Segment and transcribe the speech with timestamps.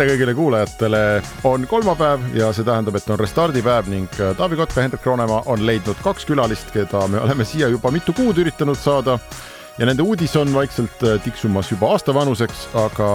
[0.00, 1.00] tere kõigile kuulajatele,
[1.44, 5.66] on kolmapäev ja see tähendab, et on restardipäev ning äh, Taavi Kotka Hendrik Roonemaa on
[5.68, 9.18] leidnud kaks külalist, keda me oleme siia juba mitu kuud üritanud saada.
[9.76, 13.10] ja nende uudis on vaikselt äh, tiksumas juba aastavanuseks, aga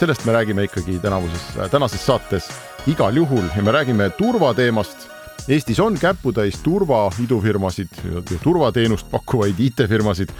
[0.00, 2.50] sellest me räägime ikkagi tänavuses, äh, tänases saates
[2.90, 5.06] igal juhul ja me räägime turvateemast.
[5.48, 10.34] Eestis on käputäis turvaidufirmasid ja turvateenust pakkuvaid IT-firmasid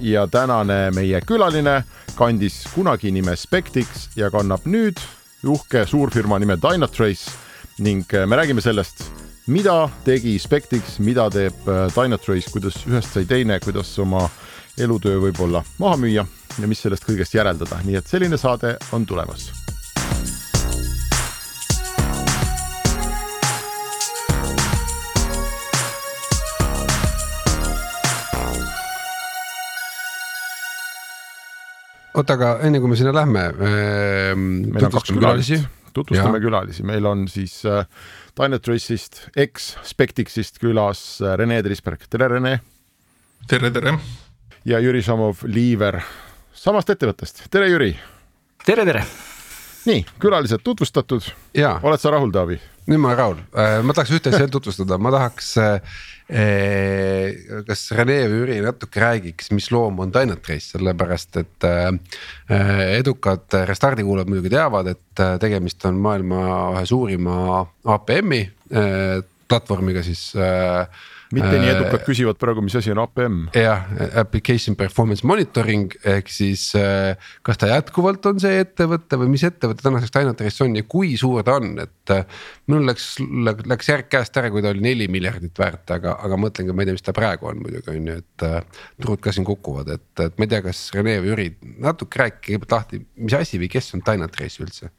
[0.00, 1.78] ja tänane meie külaline
[2.18, 4.98] kandis kunagi nime Spectix ja kannab nüüd
[5.46, 7.30] uhke suurfirma nime Dynatrace.
[7.78, 9.04] Ning äh, me räägime sellest,
[9.46, 14.26] mida tegi Spectix, mida teeb äh, Dynatrace, kuidas ühest sai teine, kuidas oma
[14.78, 16.26] elutöö võib-olla maha müüa
[16.58, 19.67] ja mis sellest kõigest järeldada, nii et selline saade on tulemas
[32.22, 34.32] oota, aga enne kui me sinna lähme äh,.
[34.36, 36.44] meil on kaks külalist, tutvustame ja.
[36.44, 37.84] külalisi, meil on siis äh,
[38.38, 42.58] Dynatrace'ist, eks-Spectixist külas äh, Rene Trisberg, tere Rene.
[43.50, 43.96] tere, tere.
[44.68, 46.02] ja Jüri Samov, Liiver
[46.58, 47.94] samast ettevõttest, tere Jüri.
[48.66, 49.06] tere, tere.
[49.88, 51.26] Nii, külalised tutvustatud.
[51.82, 52.60] oled sa rahul, Taavi?
[52.88, 55.56] nüüd ma olen rahul, äh, ma tahaks ühte asja tutvustada, ma tahaks
[56.28, 63.56] Eh, kas Rene või Jüri natuke räägiks, mis loom on Dynatrace, sellepärast et eh, edukad
[63.64, 66.42] Restardi kuulajad muidugi teavad, et eh, tegemist on maailma
[66.74, 67.62] ühe suurima
[67.96, 68.42] APM-i
[69.48, 70.34] platvormiga siis
[71.34, 73.38] mitte nii edukad küsivad praegu, mis asi on APM.
[73.56, 73.84] jah,
[74.20, 79.84] application performance monitoring ehk siis äh, kas ta jätkuvalt on see ettevõte või mis ettevõte
[79.84, 81.94] tänaseks Dynatrace on ja kui suur ta on, et.
[82.14, 82.24] Äh,
[82.68, 83.10] mul läks,
[83.68, 86.88] läks järg käest ära, kui ta oli neli miljardit väärt, aga, aga mõtlengi, ma ei
[86.88, 88.46] tea, mis ta praegu on muidugi on ju, et.
[88.48, 91.50] Äh, turud ka siin kukuvad, et, et ma ei tea, kas Rene või Jüri
[91.84, 94.92] natuke rääkige kõigepealt lahti, mis asi või kes on Dynatrace üldse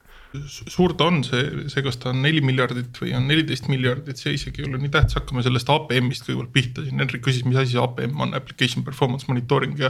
[0.48, 4.36] suur ta on, see, see, kas ta on neli miljardit või on neliteist miljardit, see
[4.38, 7.74] isegi ei ole nii tähtis, hakkame sellest APM-ist kõigepealt pihta, siin Henrik küsis, mis asi
[7.74, 9.90] see APM on, application performance monitoring ja.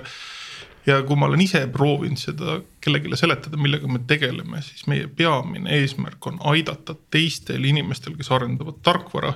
[0.88, 5.73] ja kui ma olen ise proovinud seda kellelegi seletada, millega me tegeleme, siis meie peamine
[5.81, 9.33] eesmärk on aidata teistel inimestel, kes arendavad tarkvara,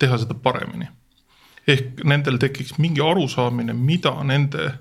[0.00, 0.88] teha seda paremini.
[1.68, 4.72] ehk nendel tekiks mingi arusaamine, mida nende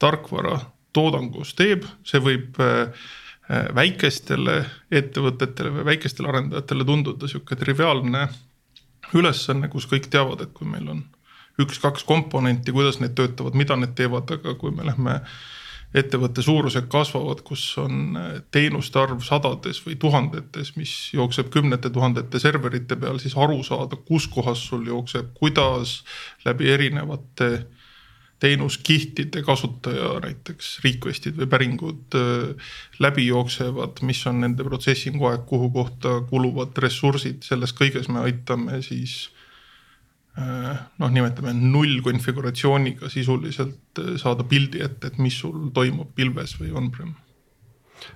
[0.00, 0.56] tarkvara
[0.96, 3.04] toodangus teeb, see võib Äh,
[3.48, 8.28] väikestele ettevõtetele või väikestele arendajatele tunduda sihuke triviaalne
[9.14, 11.02] ülesanne, kus kõik teavad, et kui meil on
[11.60, 15.20] üks-kaks komponenti, kuidas need töötavad, mida need teevad, aga kui me lähme
[15.94, 22.40] ettevõtte suurused kasvavad, kus on äh, teenuste arv sadades või tuhandetes, mis jookseb kümnete tuhandete
[22.42, 26.00] serverite peal, siis aru saada, kus kohas sul jookseb, kuidas
[26.46, 27.50] läbi erinevate
[28.44, 32.72] teenuskihtide kasutaja näiteks request'id või päringud äh,
[33.02, 38.82] läbi jooksevad, mis on nende processing aeg, kuhu kohta kuluvad ressursid, selles kõiges me aitame
[38.84, 39.16] siis
[40.36, 46.58] äh, noh, nimetame null konfiguratsiooniga sisuliselt äh, saada pildi ette, et mis sul toimub pilves
[46.60, 47.14] või on-prem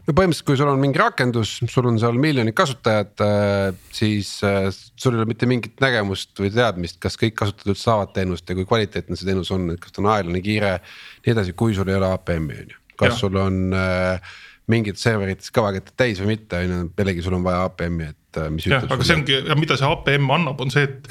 [0.07, 4.69] no põhimõtteliselt, kui sul on mingi rakendus, sul on seal miljonid kasutajad, äh, siis äh,
[4.73, 8.59] sul ei ole mitte mingit nägemust või teadmist, kas kõik kasutajad üldse saavad teenust ja
[8.59, 10.77] kui kvaliteetne see teenus on, et kas ta on aeglane, kiire.
[11.25, 13.19] nii edasi, kui sul ei ole APM-i on ju, kas ja.
[13.21, 14.33] sul on äh,
[14.69, 18.69] mingid serverid kõvaketted täis või mitte, on ju, jällegi sul on vaja APM-i, et mis
[18.69, 21.09] jah, aga see ongi mida see APM annab, on see, et,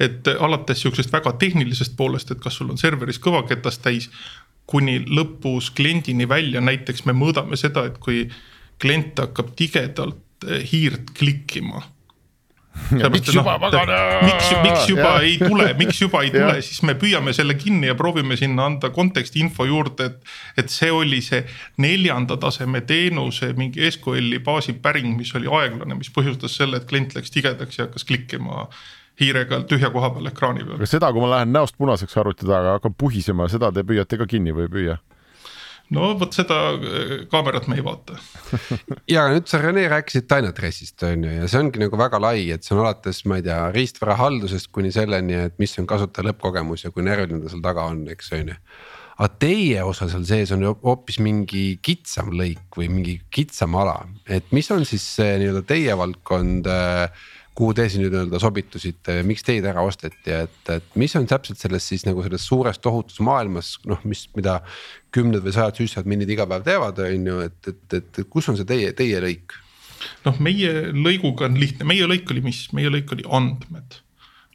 [0.00, 4.08] et alates sihukesest väga tehnilisest poolest, et kas sul on serveris kõvaketast täis
[4.70, 8.24] kuni lõpus kliendini välja, näiteks me mõõdame seda, et kui
[8.80, 11.82] klient hakkab tigedalt eh, hiirt klikkima
[13.10, 13.98] miks juba no, pagana.
[14.24, 15.22] miks, miks juba ja.
[15.26, 18.92] ei tule, miks juba ei tule, siis me püüame selle kinni ja proovime sinna anda
[18.94, 20.30] konteksti info juurde, et.
[20.60, 21.42] et see oli see
[21.82, 27.14] neljanda taseme teenuse mingi SQL-i baasi päring, mis oli aeglane, mis põhjustas selle, et klient
[27.16, 28.68] läks tigedaks ja hakkas klikkima
[29.20, 30.80] hiirega tühja koha peal ekraani peal.
[30.80, 34.28] aga seda, kui ma lähen näost punaseks arvuti taga, hakkan puhisema, seda te püüate ka
[34.30, 34.98] kinni või ei püüa?
[35.94, 38.18] no vot seda äh, kaamerat me ei vaata
[39.14, 42.66] ja nüüd sa Rene rääkisid Dynatrace'ist on ju ja see ongi nagu väga lai, et
[42.66, 46.86] see on alates, ma ei tea, riistvara haldusest kuni selleni, et mis on kasutaja lõppkogemus
[46.86, 48.60] ja kui närviline ta seal taga on, eks on ju.
[49.20, 53.98] aga teie osa seal sees on ju hoopis mingi kitsam lõik või mingi kitsam ala,
[54.30, 56.70] et mis on siis see nii-öelda teie valdkond
[57.58, 61.60] kuhu te siin nii-öelda sobitusite ja miks teid ära osteti, et, et mis on täpselt
[61.60, 64.60] selles siis nagu selles suures tohutus maailmas noh, mis, mida
[65.14, 68.68] kümned või sajad süssadminid iga päev teevad, on ju, et, et, et kus on see
[68.68, 69.56] teie, teie lõik?
[70.24, 73.98] noh, meie lõiguga on lihtne, meie lõik oli mis, meie lõik oli andmed.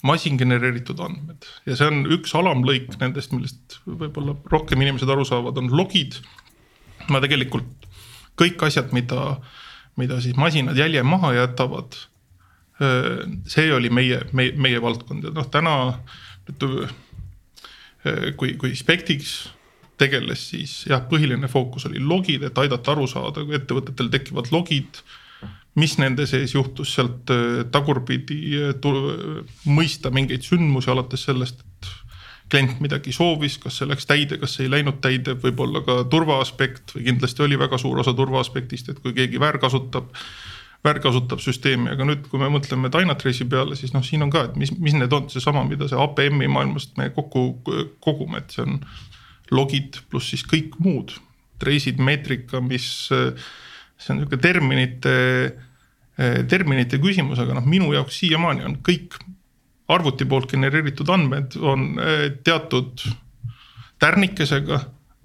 [0.06, 1.46] Masin genereeritud andmed.
[1.66, 6.20] Ja see on üks alamlõik nendest, millest võib-olla rohkem inimesed aru saavad, on logid.
[7.10, 7.86] ma tegelikult
[8.40, 9.38] kõik asjad, mida,
[10.02, 11.98] mida siis masinad jälje maha jätavad
[13.48, 15.76] see oli meie, meie, meie valdkond ja noh, täna
[18.36, 19.36] kui, kui Spectix
[20.00, 25.04] tegeles, siis jah, põhiline fookus oli logid, et aidata aru saada, kui ettevõtetel tekivad logid.
[25.76, 27.32] mis nende sees juhtus sealt
[27.72, 28.62] tagurpidi
[29.68, 31.90] mõista mingeid sündmusi alates sellest, et
[32.52, 36.40] klient midagi soovis, kas see läks täide, kas see ei läinud täide, võib-olla ka turva
[36.44, 40.14] aspekt või kindlasti oli väga suur osa turva aspektist, et kui keegi väärkasutab
[40.86, 44.58] väärkasutab süsteemi, aga nüüd, kui me mõtleme Dynatrace'i peale, siis noh, siin on ka, et
[44.60, 47.48] mis, mis need on, seesama, mida see APM-i maailmast me kokku
[48.04, 48.80] kogume, et see on
[49.56, 51.16] logid pluss siis kõik muud.
[51.62, 55.16] Trace'id, meetrika, mis, see on nihuke terminite,
[56.52, 59.18] terminite küsimus, aga noh, minu jaoks siiamaani on kõik
[59.92, 61.94] arvuti poolt genereeritud andmed on
[62.46, 63.04] teatud
[64.02, 64.80] tärnikesega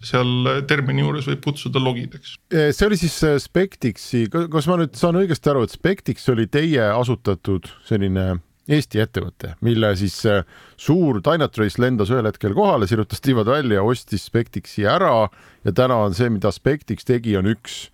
[0.05, 2.37] seal termini juures võib kutsuda logideks.
[2.51, 6.87] see oli siis äh, Spectixi, kas ma nüüd saan õigesti aru, et Spectix oli teie
[6.93, 10.45] asutatud selline Eesti ettevõte, mille siis äh,
[10.79, 15.27] suur Dynatrace lendas ühel hetkel kohale, sirutas tiivad välja, ostis Spectixi ära
[15.67, 17.87] ja täna on see, mida Spectix tegi, on üks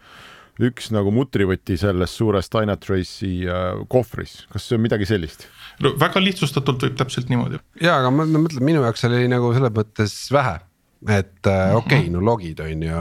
[0.62, 5.49] üks nagu mutrivõti selles suures Dynatrace'i äh, kohvris, kas see on midagi sellist?
[5.85, 7.61] no väga lihtsustatult võib täpselt niimoodi.
[7.81, 10.59] ja, aga ma mõtlen, minu jaoks oli nagu selles mõttes vähe
[11.05, 11.77] et äh, mhm.
[11.77, 13.01] okei okay,, no logid on ju,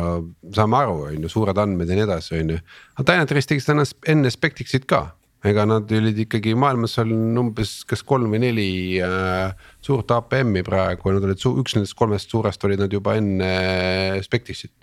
[0.56, 2.64] saame aru, on ju, suured andmed ja nii edasi, on ju.
[2.96, 5.02] aga Dynatrace tegi seda enne Spectixit ka,
[5.46, 8.68] ega nad olid ikkagi maailmas on umbes kas kolm või neli
[9.04, 9.54] äh,
[9.86, 13.54] suurt APM-i praegu, nad olid üks nendest kolmest suurest olid nad juba enne
[14.26, 14.74] Spectixit.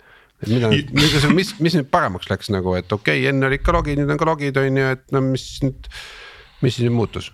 [0.41, 3.77] et mida, mida, mis, mis nüüd paremaks läks nagu, et okei okay,, enne olid ka
[3.77, 5.89] logid, nüüd on ka logid on ju, et no mis nüüd,
[6.65, 7.29] mis siis nüüd muutus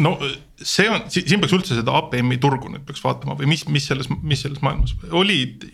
[0.00, 0.14] no
[0.56, 4.08] see on, siin peaks üldse seda APM-i turgu nüüd peaks vaatama või mis, mis selles,
[4.22, 5.66] mis selles maailmas olid.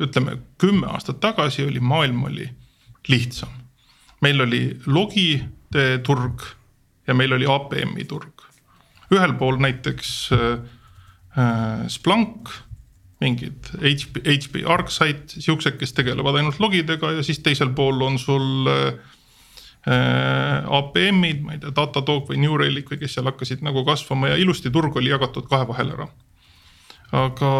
[0.00, 2.48] ütleme kümme aastat tagasi oli maailm oli
[3.08, 3.52] lihtsam.
[4.20, 6.44] meil oli logide turg
[7.06, 8.44] ja meil oli APM-i turg.
[9.10, 10.58] ühel pool näiteks äh,
[11.88, 12.50] Splunk,
[13.20, 18.68] mingid HP, HP ArcSight, siuksed, kes tegelevad ainult logidega ja siis teisel pool on sul
[18.68, 18.94] Äh,
[19.86, 24.36] APM-id, ma ei tea, Datadog või New Relic või kes seal hakkasid nagu kasvama ja
[24.36, 26.08] ilusti turg oli jagatud kahe vahele ära.
[27.16, 27.52] aga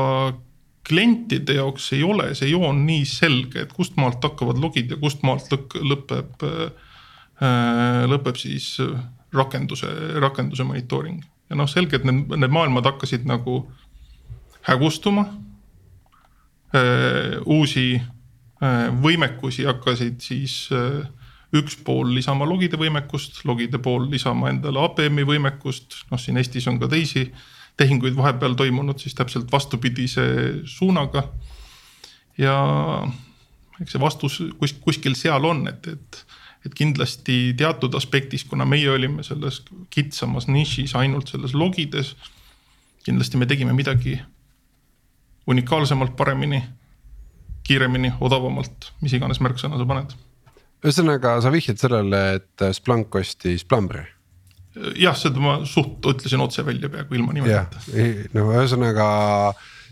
[0.87, 5.25] klientide jaoks ei ole see joon nii selge, et kust maalt hakkavad logid ja kust
[5.25, 8.77] maalt lõpeb, äh, lõpeb siis
[9.33, 9.89] rakenduse,
[10.21, 11.25] rakenduse monitooring.
[11.51, 13.65] ja noh, selge, et need, need maailmad hakkasid nagu
[14.69, 15.25] hägustuma.
[16.77, 18.01] Äh, uusi
[18.61, 20.69] võimekusi hakkasid siis
[21.57, 26.79] üks pool lisama logide võimekust, logide pool lisama endale APM-i võimekust, noh siin Eestis on
[26.83, 27.27] ka teisi
[27.81, 30.23] tehinguid vahepeal toimunud siis täpselt vastupidise
[30.69, 31.25] suunaga.
[32.39, 32.55] ja
[33.81, 36.21] eks see vastus kus, kuskil seal on, et, et,
[36.67, 42.15] et kindlasti teatud aspektis, kuna meie olime selles kitsamas nišis ainult selles logides.
[43.05, 44.21] kindlasti me tegime midagi
[45.51, 46.63] unikaalsemalt, paremini,
[47.67, 50.15] kiiremini, odavamalt, mis iganes märksõna sa paned
[50.85, 54.07] ühesõnaga, sa vihjad sellele, et Splunk ostis Plumbri?
[55.01, 57.83] jah, seda ma suht ütlesin otse välja peaaegu ilma nimetamata.
[58.37, 59.07] no ühesõnaga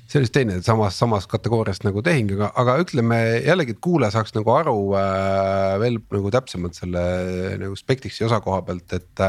[0.08, 4.14] see oli siis teine samas, samas kategooriast nagu tehing, aga, aga ütleme jällegi, et kuulaja
[4.14, 7.02] saaks nagu aru äh, veel nagu täpsemalt selle
[7.60, 9.24] nagu Spectixi osa koha pealt, et.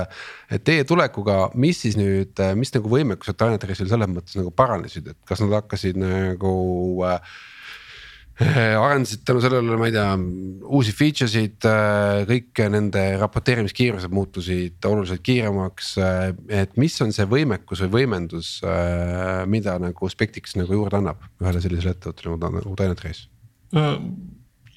[0.53, 5.19] et teie tulekuga, mis siis nüüd, mis nagu võimekused Dynatrace'il selles mõttes nagu paranesid, et
[5.27, 6.53] kas nad hakkasid nagu
[7.09, 7.47] äh, Äh,
[8.85, 10.07] arendasid tänu sellele, ma ei tea,
[10.71, 15.91] uusi feature sid, äh, kõik nende raporteerimiskiirused muutusid oluliselt kiiremaks.
[15.99, 16.23] Äh,
[16.61, 18.55] et mis on see võimekus või võimendus,
[19.51, 23.27] mida nagu Spectix nagu juurde annab ühele sellisele ettevõttele nagu Dynatrace?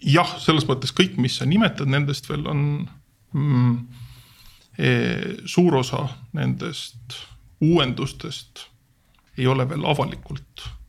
[0.03, 2.65] jah, selles mõttes kõik, mis sa nimetad, nendest veel on
[3.33, 3.77] mm,
[4.77, 4.91] e,
[5.49, 6.03] suur osa
[6.37, 7.17] nendest
[7.63, 8.67] uuendustest
[9.39, 10.82] ei ole veel avalikult Äh,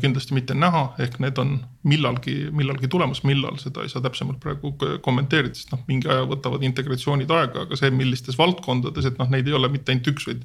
[0.00, 1.54] kindlasti mitte näha, ehk need on
[1.88, 6.66] millalgi, millalgi tulemas, millal seda ei saa täpsemalt praegu kommenteerida, sest noh, mingi aja võtavad
[6.68, 10.44] integratsioonid aega, aga see, millistes valdkondades, et noh, neid ei ole mitte ainult üks, vaid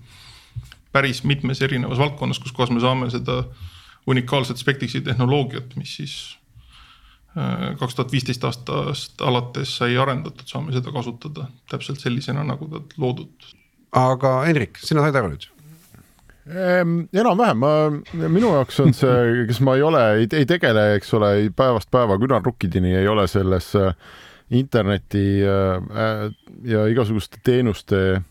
[0.95, 3.41] päris mitmes erinevas valdkonnas, kus kohas me saame seda
[4.09, 6.15] unikaalset Spectixi tehnoloogiat, mis siis
[7.35, 12.81] äh, kaks tuhat viisteist aastast alates sai arendatud, saame seda kasutada täpselt sellisena, nagu ta
[12.97, 13.51] loodud.
[13.91, 15.51] aga Henrik, sina said aru nüüd?
[16.47, 17.73] Ehm, enam-vähem, ma,
[18.31, 22.95] minu jaoks on see, kes ma ei ole, ei tegele, eks ole, päevast päeva küünarnukkideni
[23.01, 23.91] ei ole selles äh,
[24.57, 26.31] interneti äh,
[26.65, 28.21] ja igasuguste teenuste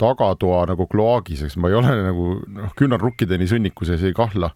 [0.00, 4.52] tagatoa nagu kloaagis, eks ma ei ole nagu noh, küünarnukkideni sõnniku sees ei kahla.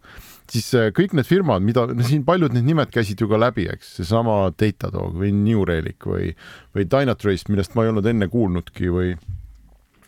[0.53, 3.67] Siis äh, kõik need firmad, mida no siin paljud need nimed käisid ju ka läbi,
[3.75, 6.31] eks, seesama Datadog või New Relic või,
[6.77, 9.17] või Dynatrace, millest ma ei olnud enne kuulnudki või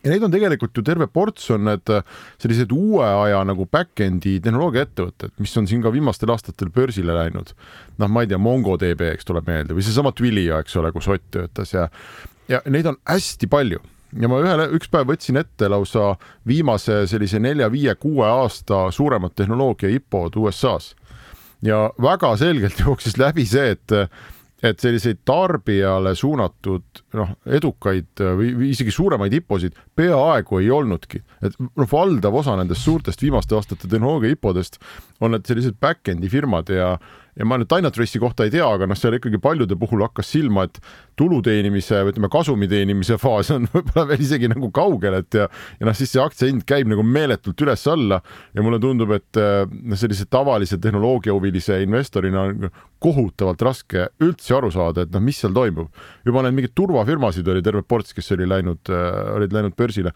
[0.07, 2.07] ja neid on tegelikult ju terve ports on need äh,
[2.43, 7.53] sellised uue aja nagu back-end'i tehnoloogiaettevõtted, mis on siin ka viimastel aastatel börsile läinud.
[7.99, 11.29] noh, ma ei tea, MongoDB, eks tuleb meelde või seesama Twilio, eks ole, kus Ott
[11.35, 11.89] töötas ja
[12.49, 13.81] ja neid on hästi palju
[14.15, 16.15] ja ma ühel, üks päev võtsin ette lausa
[16.47, 20.95] viimase sellise nelja-viie-kuue aasta suuremad tehnoloogia IPO-d USA-s
[21.67, 23.97] ja väga selgelt jooksis läbi see, et
[24.71, 31.57] et selliseid tarbijale suunatud noh, edukaid või, või isegi suuremaid IPO-sid peaaegu ei olnudki, et
[31.61, 34.81] noh, valdav osa nendest suurtest viimaste aastate tehnoloogia IPO-dest
[35.21, 36.97] on need sellised back-end'i firmad ja
[37.37, 40.65] ja ma nüüd Dynatrace'i kohta ei tea, aga noh, seal ikkagi paljude puhul hakkas silma,
[40.69, 40.81] et
[41.19, 45.49] tulu teenimise või ütleme, kasumi teenimise faas on võib-olla veel isegi nagu kaugel, et ja
[45.81, 48.21] ja noh, siis see aktsia hind käib nagu meeletult üles-alla
[48.57, 52.71] ja mulle tundub, et noh, sellise tavalise tehnoloogiahuvilise investorina on
[53.03, 55.93] kohutavalt raske üldse aru saada, et noh, mis seal toimub.
[56.25, 60.13] juba need mingid turvafirmasid oli terve ports, kes oli läinud, äh, olid läinud börsile,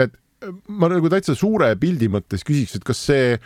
[0.00, 0.16] et
[0.72, 3.36] ma nagu täitsa suure pildi mõttes küsiks, et kas see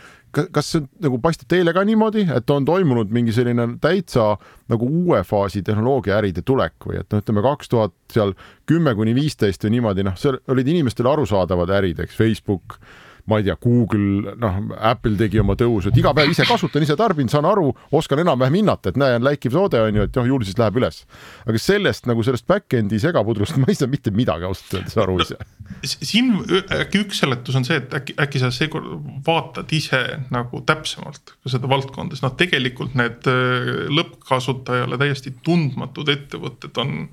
[0.53, 4.35] kas see nagu paistab teile ka niimoodi, et on toimunud mingi selline täitsa
[4.73, 8.35] nagu uue faasi tehnoloogiaäride tulek või et noh, ütleme kaks tuhat seal
[8.69, 12.79] kümme kuni viisteist või niimoodi, noh, seal olid inimestele arusaadavad ärid, eks, Facebook
[13.27, 16.95] ma ei tea, Google, noh, Apple tegi oma tõusu, et iga päev ise kasutan, ise
[16.99, 20.29] tarbin, saan aru, oskan enam-vähem hinnata, et näe, on läikiv toode on ju, et noh,
[20.31, 21.01] ju siis läheb üles.
[21.47, 25.39] aga sellest nagu sellest back-end'i segapudrust ma ei saa mitte midagi ausalt öeldes aru ise.
[25.83, 26.37] siin
[26.79, 28.93] äkki üks seletus on see, et äkki, äkki sa seekord
[29.27, 30.03] vaatad ise
[30.35, 37.09] nagu täpsemalt seda valdkonda, sest noh, tegelikult need äh, lõppkasutajale täiesti tundmatud ettevõtted on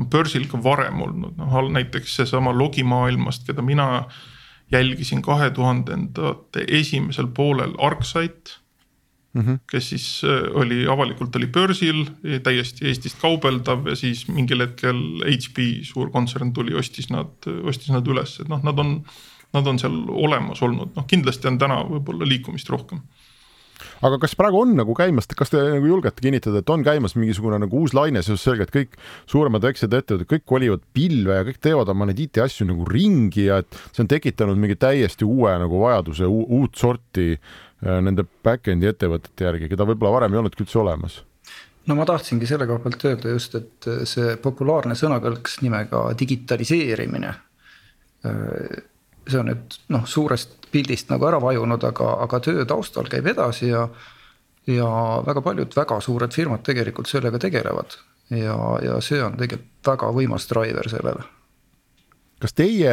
[0.00, 4.20] on börsil ka varem olnud, noh näiteks seesama logimaailmast, keda mina äh,
[4.72, 8.58] jälgisin kahe tuhandendate esimesel poolel Arksite
[9.32, 9.42] mm.
[9.42, 9.58] -hmm.
[9.70, 12.04] kes siis äh, oli avalikult oli börsil,
[12.42, 18.06] täiesti Eestist kaubeldav ja siis mingil hetkel HP suur kontsern tuli, ostis nad, ostis nad
[18.06, 19.02] üles, et noh, nad on,
[19.52, 23.04] nad on seal olemas olnud, noh kindlasti on täna võib-olla liikumist rohkem
[24.06, 27.58] aga kas praegu on nagu käimas, kas te nagu julgete kinnitada, et on käimas mingisugune
[27.62, 28.96] nagu uus laine, sest selge, et kõik
[29.30, 33.60] suuremad väiksed ettevõtted, kõik kolivad pilve ja kõik teevad oma neid IT-asju nagu ringi ja
[33.62, 39.48] et see on tekitanud mingi täiesti uue nagu vajaduse, uut sorti äh, nende back-end'i ettevõtete
[39.48, 41.22] järgi, keda võib-olla varem ei olnudki üldse olemas
[41.88, 47.32] no ma tahtsingi selle koha pealt öelda just, et see populaarne sõnakõlks nimega digitaliseerimine.
[48.28, 48.82] Äh,
[49.26, 53.68] see on nüüd noh, suurest pildist nagu ära vajunud, aga, aga töö taustal käib edasi
[53.70, 53.86] ja.
[54.70, 54.88] ja
[55.26, 57.98] väga paljud väga suured firmad tegelikult sellega tegelevad
[58.30, 61.24] ja, ja see on tegelikult väga võimas driver sellele.
[62.42, 62.92] kas teie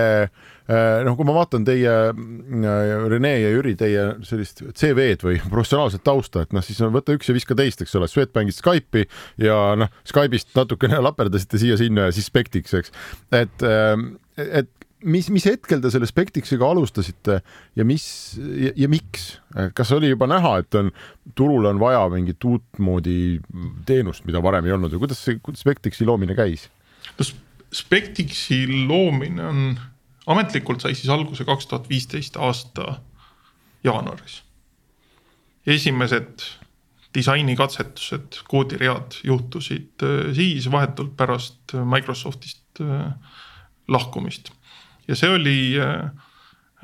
[0.70, 6.04] äh, noh, kui ma vaatan teie äh, Rene ja Jüri, teie sellist CV-d või professionaalset
[6.06, 9.08] tausta, et noh, siis võta üks ja viska teist, eks ole, Swedbankist Skype'i
[9.46, 12.94] ja noh, Skype'ist natukene laperdasite siia-sinna ja siis Spectix, eks.
[13.42, 13.96] et, äh,
[14.50, 17.40] et mis, mis hetkel te selle Spectixiga alustasite
[17.78, 18.06] ja mis
[18.38, 19.30] ja, ja miks,
[19.78, 20.92] kas oli juba näha, et on,
[21.38, 23.40] turule on vaja mingit uutmoodi
[23.88, 26.68] teenust, mida varem ei olnud või kuidas see Spectixi loomine käis?
[27.18, 27.28] no
[27.76, 29.66] Spectixi loomine on,
[30.30, 33.00] ametlikult sai siis alguse kaks tuhat viisteist aasta
[33.86, 34.42] jaanuaris.
[35.68, 36.48] esimesed
[37.16, 43.14] disainikatsetused, koodiread juhtusid äh, siis vahetult pärast Microsoftist äh,
[43.88, 44.52] lahkumist
[45.10, 46.10] ja see oli äh,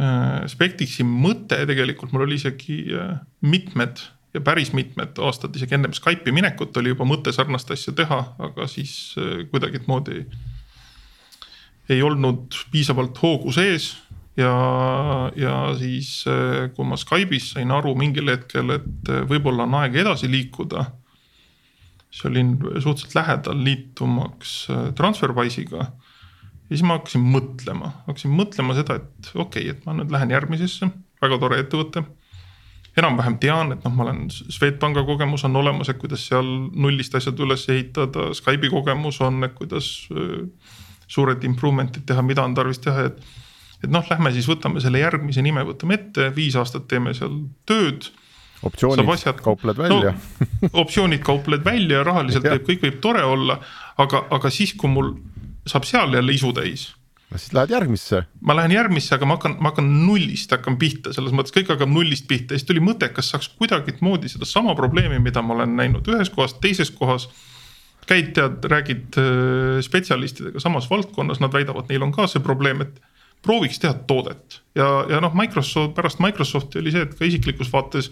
[0.01, 4.01] äh, Spectixi mõte tegelikult, mul oli isegi äh, mitmed
[4.35, 8.17] ja päris mitmed aastad isegi ennem Skype'i minekut oli juba mõte sarnast asja teha,
[8.49, 9.15] aga siis
[9.51, 10.25] kuidagimoodi
[11.93, 13.93] ei olnud piisavalt hoogu sees
[14.35, 14.51] ja,
[15.39, 16.25] ja siis,
[16.75, 20.83] kui ma Skype'is sain aru mingil hetkel, et võib-olla on aeg edasi liikuda.
[22.09, 24.57] siis olin suhteliselt lähedal liitumaks
[24.99, 25.93] Transferwise'iga
[26.65, 30.33] ja siis ma hakkasin mõtlema, hakkasin mõtlema seda, et okei okay,, et ma nüüd lähen
[30.33, 30.89] järgmisesse,
[31.21, 32.05] väga tore ettevõte.
[32.95, 37.39] enam-vähem tean, et noh, ma olen Swedbanka kogemus on olemas, et kuidas seal nullist asjad
[37.43, 39.89] üles ehitada, Skype'i kogemus on, et kuidas
[41.07, 43.19] suured improvement'id teha, mida on tarvis teha, et.
[43.83, 48.09] et noh, lähme siis võtame selle järgmise nime, võtame ette, viis aastat teeme seal tööd.
[48.65, 50.15] Optsioonid asjad, kaupled välja.
[50.15, 53.59] No, optsioonid kaupled välja, rahaliselt võib, kõik võib tore olla,
[54.01, 55.11] aga, aga siis, kui mul
[55.65, 56.89] saab seal jälle isu täis
[57.31, 58.23] no siis lähed järgmisse.
[58.41, 61.91] ma lähen järgmisse, aga ma hakkan, ma hakkan nullist hakkan pihta, selles mõttes kõik hakkab
[61.91, 66.07] nullist pihta ja siis tuli mõte, kas saaks kuidagimoodi sedasama probleemi, mida ma olen näinud
[66.13, 67.29] ühes kohas, teises kohas.
[68.05, 73.01] käid, tead, räägid äh, spetsialistidega samas valdkonnas, nad väidavad, neil on ka see probleem, et
[73.41, 78.11] prooviks teha toodet ja, ja noh, Microsoft pärast Microsofti oli see, et ka isiklikus vaates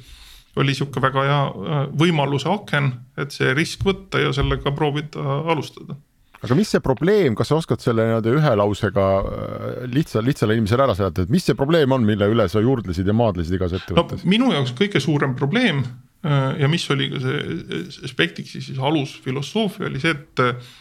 [0.57, 2.89] oli sihuke väga hea äh, võimaluse aken,
[3.21, 5.21] et see risk võtta ja sellega proovida
[5.53, 5.99] alustada
[6.43, 10.85] aga mis see probleem, kas sa oskad selle nii-öelda ühe lausega äh, lihtsa, lihtsale inimesele
[10.85, 14.25] ära seletada, et mis see probleem on, mille üle sa juurdlesid ja maadlesid igas ettevõttes
[14.25, 14.31] no,?
[14.33, 20.03] minu jaoks kõige suurem probleem äh, ja mis oli ka see Spectixi siis alusfilosoofia oli
[20.03, 20.73] see, et äh,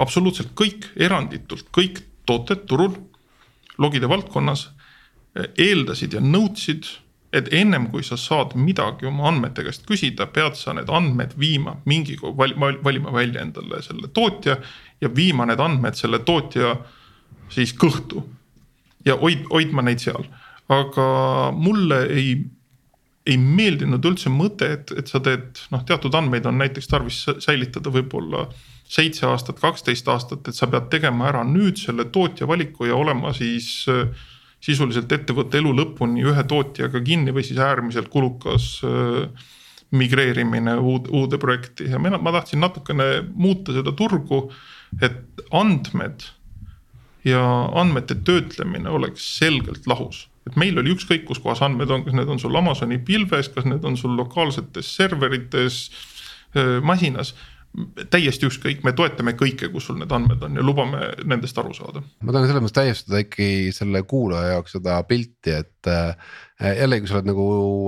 [0.00, 2.96] absoluutselt kõik, eranditult kõik tooted turul
[3.78, 4.68] logide valdkonnas
[5.58, 6.86] eeldasid ja nõudsid
[7.34, 11.76] et ennem kui sa saad midagi oma andmete käest küsida, pead sa need andmed viima
[11.90, 14.58] mingi, valima välja endale selle tootja
[15.04, 16.74] ja viima need andmed selle tootja
[17.52, 18.24] siis kõhtu.
[19.04, 20.24] ja hoid-, hoidma neid seal,
[20.72, 21.06] aga
[21.52, 22.36] mulle ei,
[23.28, 27.92] ei meeldinud üldse mõte, et, et sa teed noh, teatud andmeid on näiteks tarvis säilitada
[27.92, 28.46] võib-olla
[28.88, 33.32] seitse aastat, kaksteist aastat, et sa pead tegema ära nüüd selle tootja valiku ja olema
[33.36, 34.08] siis äh,
[34.64, 39.48] sisuliselt ettevõtte elu lõpuni ühe tootjaga kinni või siis äärmiselt kulukas äh,
[39.94, 44.46] migreerimine uude, uude projekti ja mina, ma tahtsin natukene muuta seda turgu,
[45.02, 46.26] et andmed
[47.24, 50.28] ja andmete töötlemine oleks selgelt lahus.
[50.44, 53.64] et meil oli ükskõik, kus kohas andmed on, kas need on sul Amazoni pilves, kas
[53.64, 55.88] need on sul lokaalsetes serverites,
[56.84, 57.32] masinas
[58.10, 62.04] täiesti ükskõik, me toetame kõike, kus sul need andmed on ja lubame nendest aru saada.
[62.22, 66.14] ma tahan selles mõttes täiustada ikkagi selle kuulaja jaoks seda pilti, et äh,
[66.82, 67.46] jällegi, kui sa oled nagu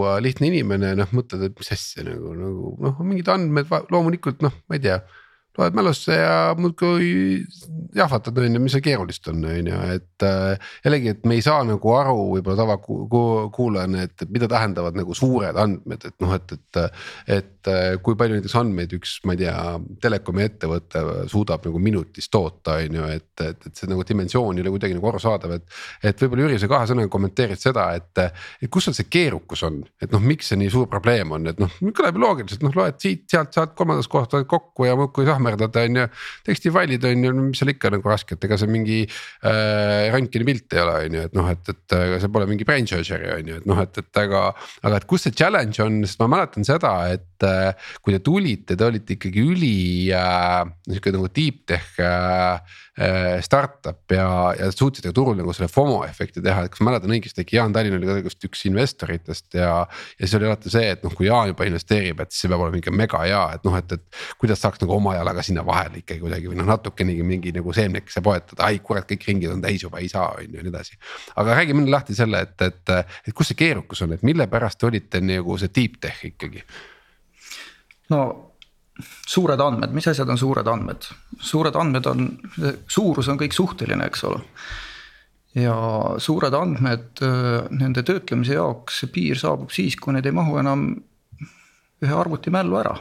[0.09, 4.57] äh, lihtne inimene, noh mõtled, et mis asja nagu, nagu noh, mingid andmed loomulikult noh,
[4.67, 4.99] ma ei tea
[5.59, 7.45] loed mälusse ja muudkui
[7.97, 10.71] jahvatad, on ju, mis seal keerulist on, on ju, et äh,.
[10.85, 16.09] jällegi, et me ei saa nagu aru võib-olla tavakuulajana, et mida tähendavad nagu suured andmed,
[16.11, 16.83] et noh, et, et.
[17.39, 19.57] et äh, kui palju näiteks andmeid üks, ma ei tea,
[20.03, 21.03] telekomi ettevõte
[21.33, 24.97] suudab nagu minutis toota, on ju, et, et, et see nagu dimensioon ei ole kuidagi
[24.99, 25.67] nagu arusaadav, et.
[26.07, 28.23] et võib-olla Jüri, sa kahe sõnaga kommenteerid seda, et,
[28.63, 31.61] et kus seal see keerukus on, et noh, miks see nii suur probleem on, et
[31.63, 35.85] noh, kõlab ju loogiliselt, noh loed siit-sealt, saad kolmandast kohast kokku ja muudkui sahme sahmerdada,
[35.87, 36.07] on ju.
[36.47, 40.83] tekstifailid on ju, mis seal ikka nagu rasket, ega see mingi äh, Rankini pilt ei
[40.83, 43.61] ole, on ju, et noh, et, et ega see pole mingi brain surgery on ju,
[43.63, 44.49] et noh, et, et aga.
[44.87, 48.77] aga et kus see challenge on, sest ma mäletan seda, et äh, kui te tulite,
[48.77, 49.77] te olite ikkagi üli
[50.15, 52.61] äh, sihuke nagu deep tech äh,
[52.99, 57.13] Äh, startup ja, ja suutsite turul nagu selle FOMO efekti teha, et kas ma mäletan
[57.13, 59.83] õigesti, äkki Jaan Tallinn oli vist üks investoritest ja.
[59.85, 62.65] ja siis oli alati see, et noh, kui Jaan juba investeerib, et siis see peab
[62.65, 64.23] olema ikka mega hea, et noh, et, et.
[64.41, 68.25] kuidas saaks nagu oma jalaga sinna vahele ikkagi kuidagi või noh, natukenegi mingi nagu seemnekese
[68.25, 70.97] poetada, ai kurat, kõik ringid on täis juba, ei saa on ju ja nii edasi.
[71.37, 72.97] aga räägi mulle lahti selle, et, et,
[73.29, 76.65] et kus see keerukus on, et mille pärast olite nagu see deep tech ikkagi?
[78.13, 78.21] No
[79.29, 81.09] suured andmed, mis asjad on suured andmed?
[81.43, 82.29] suured andmed on,
[82.89, 84.41] suurus on kõik suhteline, eks ole.
[85.57, 85.77] ja
[86.23, 87.25] suured andmed,
[87.77, 90.89] nende töötlemise jaoks see piir saabub siis, kui need ei mahu enam
[92.05, 92.95] ühe arvuti mällu ära.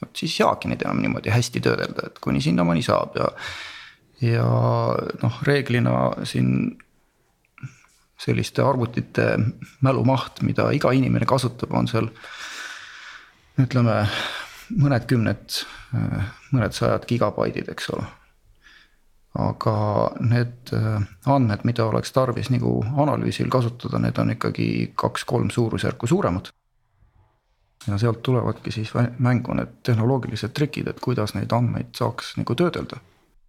[0.00, 3.28] vot siis ei saagi neid enam niimoodi hästi töödelda, et kuni sinnamaani saab ja.
[4.22, 4.48] ja
[5.22, 6.74] noh, reeglina siin
[8.24, 9.34] selliste arvutite
[9.84, 12.08] mälumaht, mida iga inimene kasutab, on seal
[13.60, 14.02] ütleme
[14.74, 15.62] mõned kümned,
[16.54, 18.06] mõned sajad gigabaidid, eks ole.
[19.34, 19.74] aga
[20.22, 26.52] need äh, andmed, mida oleks tarvis nagu analüüsil kasutada, need on ikkagi kaks-kolm suurusjärku suuremad.
[27.86, 33.00] ja sealt tulevadki siis mängu need tehnoloogilised trikid, et kuidas neid andmeid saaks nagu töödelda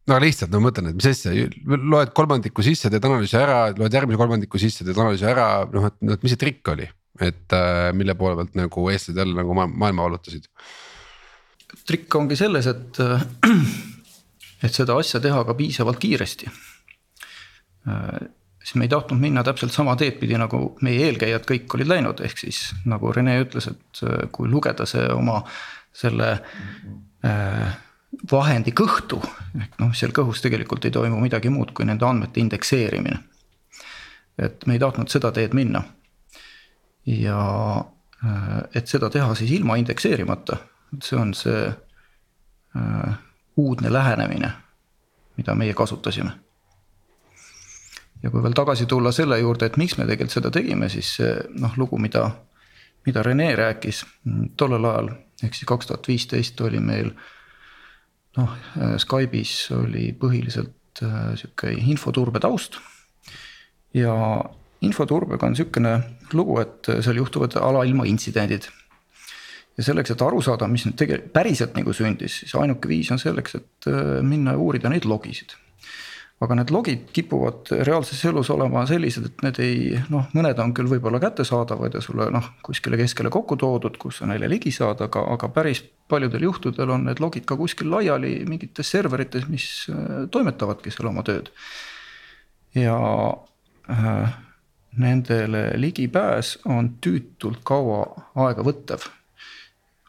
[0.10, 1.32] no lihtsalt no ma mõtlen, et mis asja,
[1.66, 5.98] loed kolmandiku sisse, teed analüüsi ära, loed järgmise kolmandiku sisse, teed analüüsi ära, noh, et,
[6.18, 6.90] et mis see trikk oli,
[7.22, 10.50] et äh, mille poole pealt nagu eestlased jälle nagu maailma vallutasid
[11.86, 13.00] trikk ongi selles, et,
[14.64, 16.50] et seda asja teha ka piisavalt kiiresti.
[18.66, 22.22] siis me ei tahtnud minna täpselt sama teed pidi, nagu meie eelkäijad kõik olid läinud,
[22.26, 25.44] ehk siis nagu Rene ütles, et kui lugeda see oma
[25.96, 26.32] selle
[27.26, 27.76] äh,
[28.32, 29.20] vahendi kõhtu,
[29.60, 33.20] ehk noh, seal kõhus tegelikult ei toimu midagi muud kui nende andmete indekseerimine.
[34.38, 35.84] et me ei tahtnud seda teed minna.
[37.06, 37.42] Ja
[38.26, 40.58] äh, et seda teha siis ilma indekseerimata
[41.04, 43.14] see on see äh,
[43.58, 44.52] uudne lähenemine,
[45.38, 46.32] mida meie kasutasime.
[48.24, 51.18] ja kui veel tagasi tulla selle juurde, et miks me tegelikult seda tegime, siis
[51.60, 52.32] noh, lugu, mida
[53.06, 54.04] mida Rene rääkis
[54.58, 55.10] tollel ajal,
[55.44, 57.12] ehk siis kaks tuhat viisteist oli meil
[58.38, 58.56] noh,
[59.02, 62.80] Skype'is oli põhiliselt äh, sihuke infoturbe taust.
[63.94, 64.16] ja
[64.86, 65.98] infoturbega on sihukene
[66.34, 68.70] lugu, et seal juhtuvad alailma intsidendid.
[69.78, 73.20] ja selleks, et aru saada, mis nüüd tegelikult päriselt nagu sündis, siis ainuke viis on
[73.20, 75.58] selleks, et äh, minna ja uurida neid logisid
[76.44, 80.90] aga need logid kipuvad reaalses elus olema sellised, et need ei noh, mõned on küll
[80.92, 85.24] võib-olla kättesaadavad ja sulle noh, kuskile keskele kokku toodud, kus sa neile ligi saad, aga,
[85.32, 90.92] aga päris paljudel juhtudel on need logid ka kuskil laiali mingites serverites, mis äh, toimetavadki
[90.92, 91.54] seal oma tööd.
[92.76, 92.98] ja
[93.90, 94.36] äh,
[95.02, 98.06] nendele ligipääs on tüütult kaua
[98.46, 99.06] aega võttev.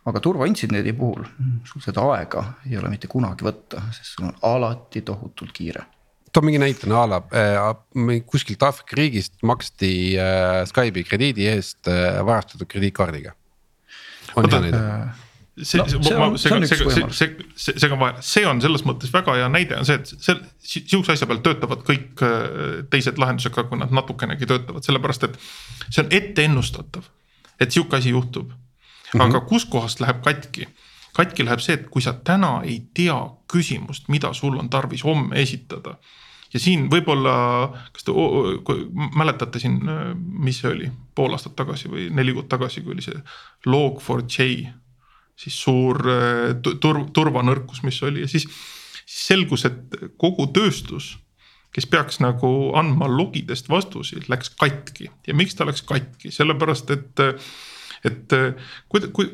[0.06, 1.24] Aga turvaintsidendi puhul
[1.66, 5.82] sul seda aega ei ole mitte kunagi võtta, sest sul on alati tohutult kiire.
[6.32, 12.20] Too mingi näite a la äh, kuskilt Aafrika riigist maksti äh, Skype'i krediidi eest äh,
[12.26, 13.32] varastatud krediitkaardiga.
[14.36, 14.76] on hea näide?
[14.76, 15.25] äh,
[15.56, 18.60] see no,, see, see on, see see, see, see, see, see on vaja, see on
[18.64, 22.82] selles mõttes väga hea näide on see, et see, sihukese asja peal töötavad kõik äh,
[22.92, 25.38] teised lahendused ka, kui nad natukenegi töötavad, sellepärast et.
[25.88, 27.08] see on ette ennustatav,
[27.60, 28.52] et sihuke asi juhtub,
[29.14, 29.48] aga mm -hmm.
[29.48, 30.68] kuskohast läheb katki
[31.16, 33.16] katki läheb see, et kui sa täna ei tea
[33.52, 35.96] küsimust, mida sul on tarvis homme esitada
[36.52, 37.34] ja siin võib-olla,
[37.94, 38.14] kas te
[39.16, 39.78] mäletate siin,
[40.16, 43.16] mis see oli, pool aastat tagasi või neli kuud tagasi, kui oli see
[43.66, 44.66] Log4j.
[45.36, 46.00] Siis suur
[46.62, 48.48] tur-, turvanõrkus, mis oli ja siis,
[49.04, 51.14] siis selgus, et kogu tööstus
[51.76, 55.10] kes peaks nagu andma logidest vastuseid, läks katki.
[55.28, 57.24] Ja miks ta läks katki, sellepärast et
[58.06, 58.32] et
[58.92, 59.26] kui, kui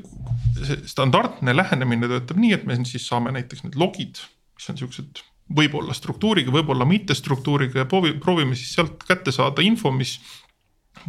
[0.65, 4.23] see standardne lähenemine töötab nii, et me siis saame näiteks need logid,
[4.57, 9.63] mis on siuksed võib-olla struktuuriga, võib-olla mitte struktuuriga ja proovi, proovime siis sealt kätte saada
[9.67, 10.17] info, mis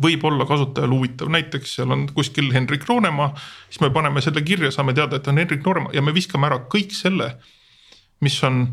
[0.02, 3.34] võib olla kasutajale huvitav, näiteks seal on kuskil Hendrik Roonemaa,
[3.70, 6.62] siis me paneme selle kirja, saame teada, et on Hendrik Roonemaa ja me viskame ära
[6.72, 7.34] kõik selle,
[8.24, 8.66] mis on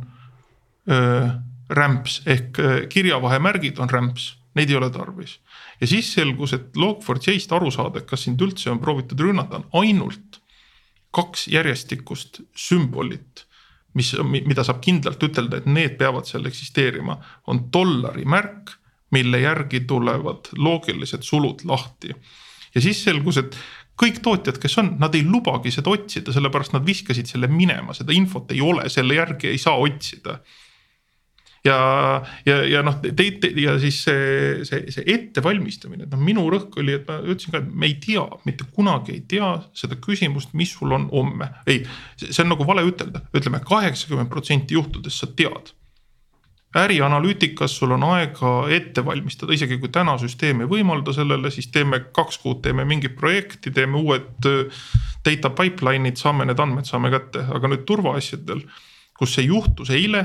[0.91, 1.29] öö,
[1.71, 2.21] rämps.
[2.27, 2.61] Ehk
[2.93, 5.39] kirjavahemärgid on rämps, neid ei ole tarvis.
[5.81, 9.85] ja siis selgus, et Log4j-st aru saada, et kas sind üldse on proovitud rünnata, on
[9.85, 10.41] ainult
[11.11, 13.47] kaks järjestikust sümbolit
[13.99, 17.17] mis, mida saab kindlalt ütelda, et need peavad seal eksisteerima,
[17.51, 18.77] on dollari märk,
[19.11, 22.15] mille järgi tulevad loogilised sulud lahti.
[22.75, 23.59] ja siis selgus, et
[24.01, 28.15] kõik tootjad, kes on, nad ei lubagi seda otsida, sellepärast nad viskasid selle minema, seda
[28.17, 30.39] infot ei ole, selle järgi ei saa otsida
[31.65, 31.79] ja,
[32.47, 36.79] ja, ja noh, te, te ja siis see, see, see ettevalmistamine, et noh, minu rõhk
[36.81, 40.55] oli, et ma ütlesin ka, et me ei tea, mitte kunagi ei tea seda küsimust,
[40.59, 41.51] mis sul on homme.
[41.67, 41.83] ei,
[42.21, 45.75] see on nagu vale ütelda, ütleme kaheksakümmend protsenti juhtudest sa tead
[46.77, 51.99] ärianalüütikas sul on aega ette valmistada, isegi kui täna süsteem ei võimalda sellele, siis teeme
[52.15, 54.85] kaks kuud, teeme mingit projekti, teeme uued äh,
[55.27, 58.63] data pipeline'id, saame need andmed saame kätte, aga nüüd turvaasjadel,
[59.19, 60.25] kus see juhtus eile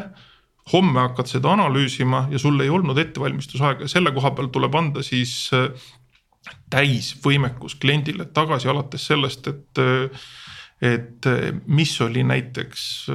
[0.71, 3.85] homme hakkad seda analüüsima ja sul ei olnud ettevalmistusaega.
[3.85, 5.71] Ja selle koha peal tuleb anda siis äh,
[6.73, 10.29] täisvõimekus kliendile tagasi alates sellest, et, äh,
[10.93, 11.25] et
[11.65, 13.07] mis oli näiteks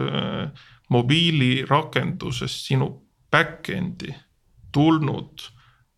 [0.91, 2.89] mobiilirakendusest sinu
[3.31, 4.15] back-end'i
[4.73, 5.47] tulnud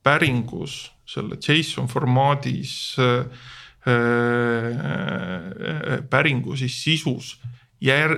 [0.03, 2.97] päringus selle JSON formaadis
[6.11, 7.35] päringu siis sisus
[7.83, 8.15] jär,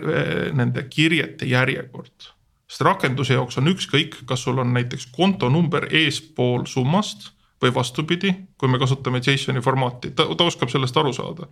[0.53, 2.35] nende kirjete järjekord
[2.75, 7.31] sest rakenduse jaoks on ükskõik, kas sul on näiteks kontonumber eespool summast
[7.63, 11.47] või vastupidi, kui me kasutame JSON-i formaati, ta, ta oskab sellest aru saada.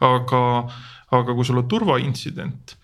[0.00, 0.42] aga,
[1.12, 2.76] aga kui sul on turvaintsident,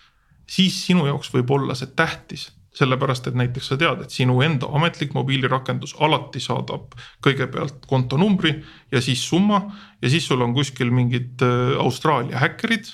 [0.46, 4.68] siis sinu jaoks võib olla see tähtis sellepärast, et näiteks sa tead, et sinu enda
[4.76, 6.92] ametlik mobiilirakendus alati saadab
[7.24, 8.52] kõigepealt kontonumbri
[8.92, 9.62] ja siis summa
[10.02, 12.92] ja siis sul on kuskil mingid äh, Austraalia häkkerid.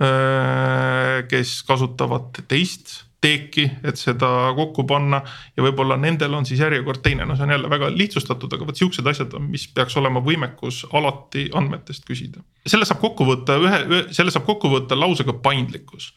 [0.00, 5.20] Äh, kes kasutavad teist teeki, et seda kokku panna
[5.56, 8.80] ja võib-olla nendel on siis järjekord teine, no see on jälle väga lihtsustatud, aga vot
[8.80, 12.40] siuksed asjad on, mis peaks olema võimekus alati andmetest küsida.
[12.66, 16.14] selle saab kokku võtta ühe, ühe, selle saab kokku võtta lausega paindlikkus.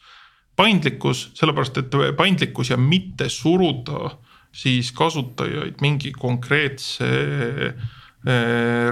[0.56, 4.14] Paindlikkus, sellepärast et paindlikkus ja mitte suruda
[4.54, 7.92] siis kasutajaid mingi konkreetse eh,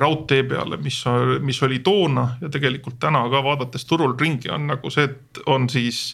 [0.03, 0.99] raudtee peale, mis,
[1.41, 5.71] mis oli toona ja tegelikult täna ka vaadates turul ringi on nagu see, et on
[5.73, 6.11] siis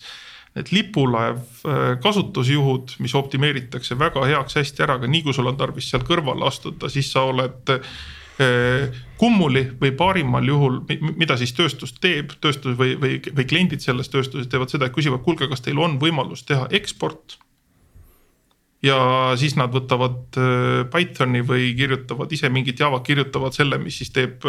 [0.55, 5.59] need lipulaev äh, kasutusjuhud, mis optimeeritakse väga heaks hästi ära, aga nii kui sul on
[5.59, 7.75] tarvis seal kõrvale astuda, siis sa oled
[9.19, 10.79] kummuli või parimal juhul,
[11.19, 15.25] mida siis tööstus teeb, tööstus või, või, või kliendid selles tööstuses teevad seda, et küsivad,
[15.25, 17.39] kuulge, kas teil on võimalus teha eksport.
[18.83, 18.99] ja
[19.37, 24.47] siis nad võtavad äh, Pythoni või kirjutavad ise mingit Java, kirjutavad selle, mis siis teeb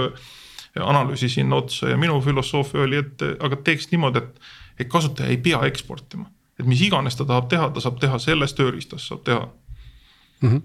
[0.78, 5.64] analüüsisin otsa ja minu filosoofia oli, et aga teeks niimoodi, et, et kasutaja ei pea
[5.66, 6.30] eksportima.
[6.60, 9.48] et mis iganes ta tahab teha, ta saab teha selles tööriistas saab teha
[10.42, 10.50] mm.
[10.50, 10.62] -hmm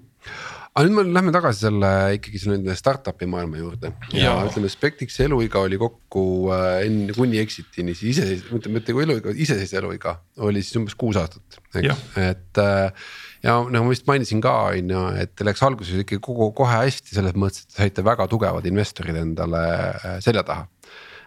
[0.74, 3.92] aga nüüd me lähme tagasi selle ikkagi selle startup'i maailma juurde.
[4.10, 8.96] Ja, ja ütleme, Spectixi eluiga oli kokku äh, enne kuni exit'ini siis iseseisv, mitte mitte
[8.96, 13.06] kui eluiga, iseseisev eluiga oli siis umbes kuus aastat, eks, et äh,
[13.44, 17.20] ja nagu ma vist mainisin ka on ju, et läks alguses ikkagi kogu kohe hästi
[17.20, 20.66] selles mõttes, et saite väga tugevad investorid endale äh, selja taha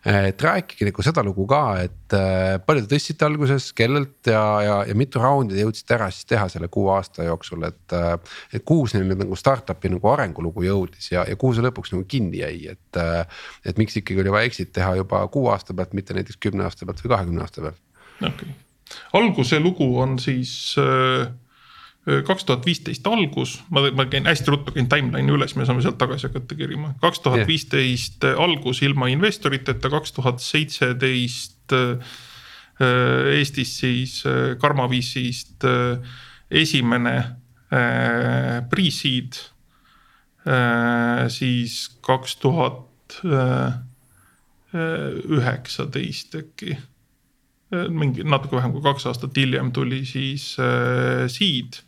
[0.05, 4.75] et rääkige nagu seda lugu ka, et äh, palju te tõstsite alguses, kellelt ja, ja,
[4.89, 7.95] ja mitu raundi te jõudsite ära siis teha selle kuue aasta jooksul, et.
[7.95, 8.13] Äh,
[8.53, 12.05] et kuhu see nüüd nagu startup'i nagu arengulugu jõudis ja, ja kuhu see lõpuks nagu
[12.09, 12.99] kinni jäi, et.
[13.67, 16.87] et miks ikkagi oli vaja exit teha juba kuue aasta pealt, mitte näiteks kümne aasta
[16.87, 17.83] pealt või kahekümne aasta pealt?
[18.21, 18.55] okei okay.,
[19.19, 21.27] alguse lugu on siis äh
[22.27, 25.97] kaks tuhat viisteist algus, ma, ma käin hästi ruttu käin timeline'i üles, me saame sealt
[25.99, 26.93] tagasi hakata kerima.
[27.01, 32.15] kaks tuhat viisteist algus ilma investoriteta, kaks tuhat seitseteist äh,
[33.33, 35.97] Eestis siis äh, Karmaviisist äh,
[36.51, 37.35] esimene
[38.69, 39.35] pre-seed.
[41.27, 43.17] siis kaks tuhat
[44.71, 46.77] üheksateist äkki
[47.91, 51.81] mingi natuke vähem kui kaks aastat hiljem tuli siis äh, seed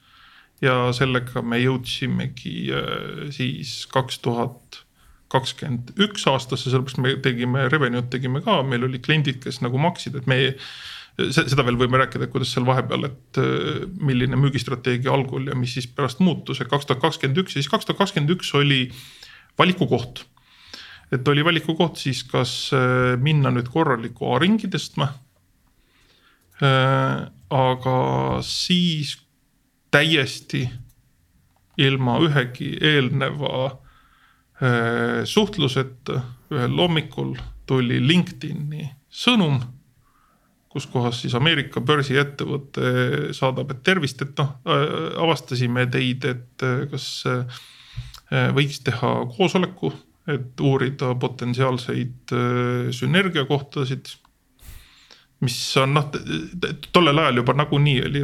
[0.63, 4.83] ja sellega me jõudsimegi äh, siis kaks tuhat
[5.29, 10.17] kakskümmend üks aastasse, sellepärast me tegime revenue'd tegime ka, meil olid kliendid, kes nagu maksid,
[10.17, 10.39] et me
[11.19, 15.75] seda veel võime rääkida, et kuidas seal vahepeal, et äh, milline müügistrateegia algul ja mis
[15.77, 18.81] siis pärast muutus, et kaks tuhat kakskümmend üks ja siis kaks tuhat kakskümmend üks oli
[19.59, 20.25] valikukoht.
[21.11, 25.13] et oli valikukoht siis, kas äh, minna nüüd korralikku A-ringi tõstma.
[26.59, 27.99] aga
[28.43, 29.13] siis
[29.91, 30.67] täiesti
[31.79, 36.21] ilma ühegi eelneva äh, suhtluseta.
[36.49, 37.35] Ühel hommikul
[37.69, 39.59] tuli LinkedIni sõnum,
[40.69, 44.85] kus kohas siis Ameerika börsiettevõte saadab, et tervist, et noh, äh,
[45.21, 47.09] avastasime teid, et äh, kas
[48.29, 49.89] võiks teha koosoleku,
[50.29, 52.29] et uurida potentsiaalseid
[52.93, 54.11] sünergiakohtasid
[55.39, 56.07] mis on noh,
[56.91, 58.23] tollel ajal juba nagunii oli,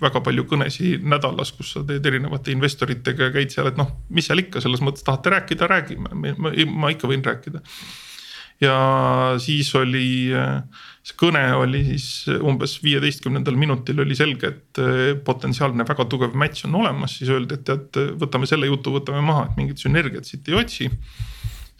[0.00, 4.30] väga palju kõnesid nädalas, kus sa teed erinevate investoritega ja käid seal, et noh, mis
[4.30, 7.60] seal ikka selles mõttes tahate rääkida, räägime, ma, ikka võin rääkida.
[8.64, 8.76] ja
[9.40, 10.32] siis oli,
[11.04, 12.08] see kõne oli siis
[12.40, 14.82] umbes viieteistkümnendal minutil oli selge, et
[15.26, 19.44] potentsiaalne väga tugev match on olemas, siis öeldi, et tead, võtame selle jutu, võtame maha,
[19.50, 20.88] et mingit sünergiat siit ei otsi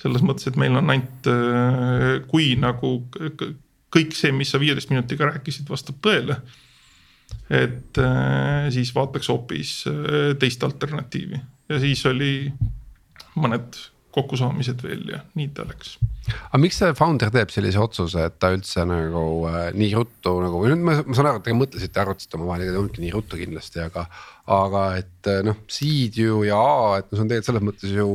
[0.01, 1.27] selles mõttes, et meil on ainult,
[2.29, 2.95] kui nagu
[3.95, 6.41] kõik see, mis sa viieteist minutiga rääkisid, vastab tõele.
[7.51, 11.39] et äh, siis vaataks hoopis äh, teist alternatiivi
[11.71, 12.51] ja siis oli
[13.39, 13.79] mõned
[14.11, 15.95] kokkusaamised veel ja nii ta läks.
[16.27, 20.63] aga miks see founder teeb sellise otsuse, et ta üldse nagu äh, nii ruttu nagu
[20.67, 23.39] nüüd ma, ma saan aru, et te mõtlesite, arutasite omavahel, ega ei olnudki nii ruttu
[23.41, 24.09] kindlasti, aga.
[24.51, 27.93] Aga et äh, noh, seed ju ja A, et no see on tegelikult selles mõttes
[27.95, 28.07] ju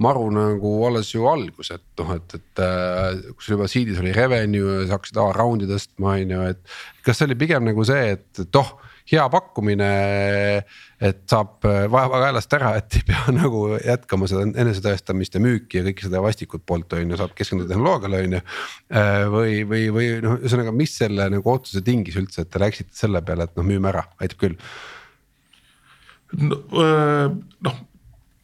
[0.00, 4.80] maru nagu alles ju algus, et noh, et, et äh, kus juba seed'is oli revenue
[4.80, 6.62] ja sa hakkasid A round'i tõstma, on ju, et.
[7.06, 8.76] kas see oli pigem nagu see, et, et oh
[9.10, 9.88] hea pakkumine,
[11.02, 15.80] et saab äh, vaeva kaelast ära, et ei pea nagu jätkama seda enesetõestamist ja müüki
[15.80, 18.44] ja kõike seda vastikut poolt on ju, saab keskenduda tehnoloogiale on ju.
[19.34, 23.24] Või, või, või noh, ühesõnaga, mis selle nagu otsuse tingis üldse, et te läksite selle
[23.26, 24.70] peale, et noh, müüme ära, aitab küll.
[26.38, 27.78] Noh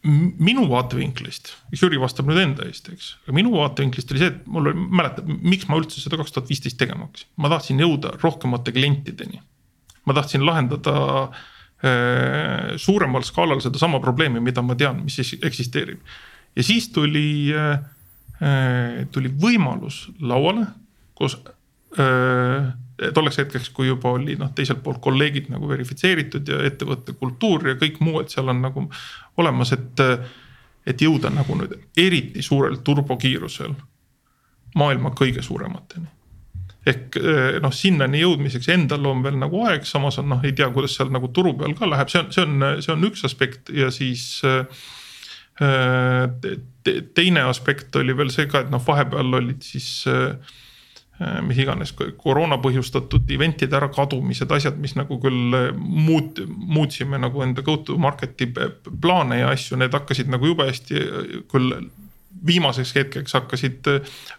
[0.07, 4.71] minu vaatevinklist, Jüri vastab nüüd enda eest, eks, aga minu vaatevinklist oli see, et mul
[4.71, 8.71] oli, mäletad, miks ma üldse seda kaks tuhat viisteist tegema hakkasin, ma tahtsin jõuda rohkemate
[8.77, 9.41] klientideni
[10.07, 10.95] ma tahtsin lahendada
[12.81, 16.01] suuremal skaalal sedasama probleemi, mida ma tean, mis eksisteerib.
[16.57, 17.53] ja siis tuli,
[19.13, 20.67] tuli võimalus lauale,
[21.15, 21.37] kus
[23.15, 27.77] tolleks hetkeks, kui juba oli noh, teiselt poolt kolleegid nagu verifitseeritud ja ettevõtte kultuur ja
[27.81, 28.89] kõik muu, et seal on nagu
[29.37, 30.05] olemas, et.
[30.87, 33.73] et jõuda nagu nüüd eriti suurel turbokiirusel
[34.79, 36.07] maailma kõige suuremateni
[36.87, 40.69] ehk eh, noh, sinnani jõudmiseks endal on veel nagu aeg, samas on noh, ei tea,
[40.75, 43.73] kuidas seal nagu turu peal ka läheb, see on, see on, see on üks aspekt
[43.75, 44.87] ja siis äh,.
[47.17, 50.37] teine aspekt oli veel see ka, et noh, vahepeal olid siis äh,
[51.17, 57.79] mis iganes koroona põhjustatud event'ide ärakadumised, asjad, mis nagu küll muut-, muutsime nagu enda go
[57.81, 61.05] to market'i plaane ja asju, need hakkasid nagu jube hästi
[61.53, 61.73] küll
[62.47, 63.89] viimaseks hetkeks hakkasid,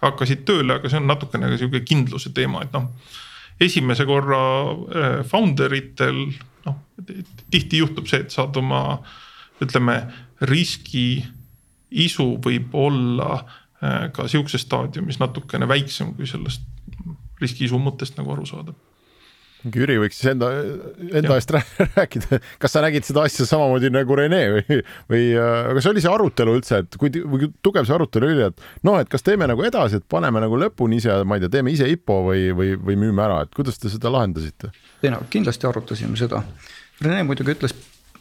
[0.04, 2.92] hakkasid tööle, aga see on natukene sihuke kindluse teema, et noh.
[3.60, 6.28] esimese korra äh, founder itel
[6.68, 6.78] noh,
[7.50, 9.00] tihti juhtub see, et saad oma
[9.63, 10.04] ütleme
[10.46, 11.24] riski
[11.90, 16.63] isu võib olla äh, ka sihukeses staadiumis natukene väiksem kui sellest
[17.42, 18.74] riskisummutest nagu aru saada
[19.66, 20.50] Jüri võiks siis enda,
[21.18, 21.52] enda eest
[21.98, 24.78] rääkida, kas sa nägid seda asja samamoodi nagu Rene või,
[25.10, 28.86] või äh, kas oli see arutelu üldse, et kui, kui tugev see arutelu oli, et
[28.88, 31.74] noh, et kas teeme nagu edasi, et paneme nagu lõpuni ise, ma ei tea, teeme
[31.74, 34.72] ise IPO või, või, või müüme ära, et kuidas te seda lahendasite?
[35.02, 36.44] ei no kindlasti arutasime seda.
[37.02, 37.76] Rene muidugi ütles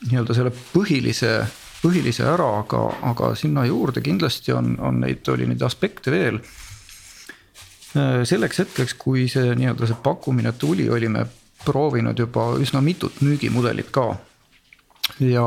[0.07, 1.39] nii-öelda selle põhilise,
[1.87, 2.83] põhilise ära, aga,
[3.15, 6.43] aga sinna juurde kindlasti on, on neid, oli neid aspekte veel
[7.97, 11.23] selleks hetkeks, kui see nii-öelda see pakkumine tuli, olime
[11.65, 14.17] proovinud juba üsna mitut müügimudelit ka.
[15.21, 15.47] ja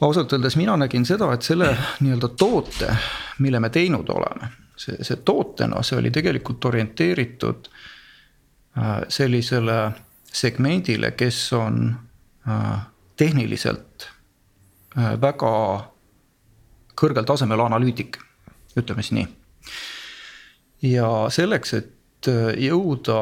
[0.00, 2.96] ausalt öeldes mina nägin seda, et selle nii-öelda toote,
[3.38, 9.78] mille me teinud oleme, see, see tootena, see oli tegelikult orienteeritud äh, sellisele
[10.32, 11.96] segmendile, kes on
[12.48, 14.10] äh, tehniliselt
[14.96, 15.50] väga
[16.98, 18.16] kõrgel tasemel analüütik,
[18.76, 19.26] ütleme siis nii
[20.82, 23.20] ja selleks, et äh, jõuda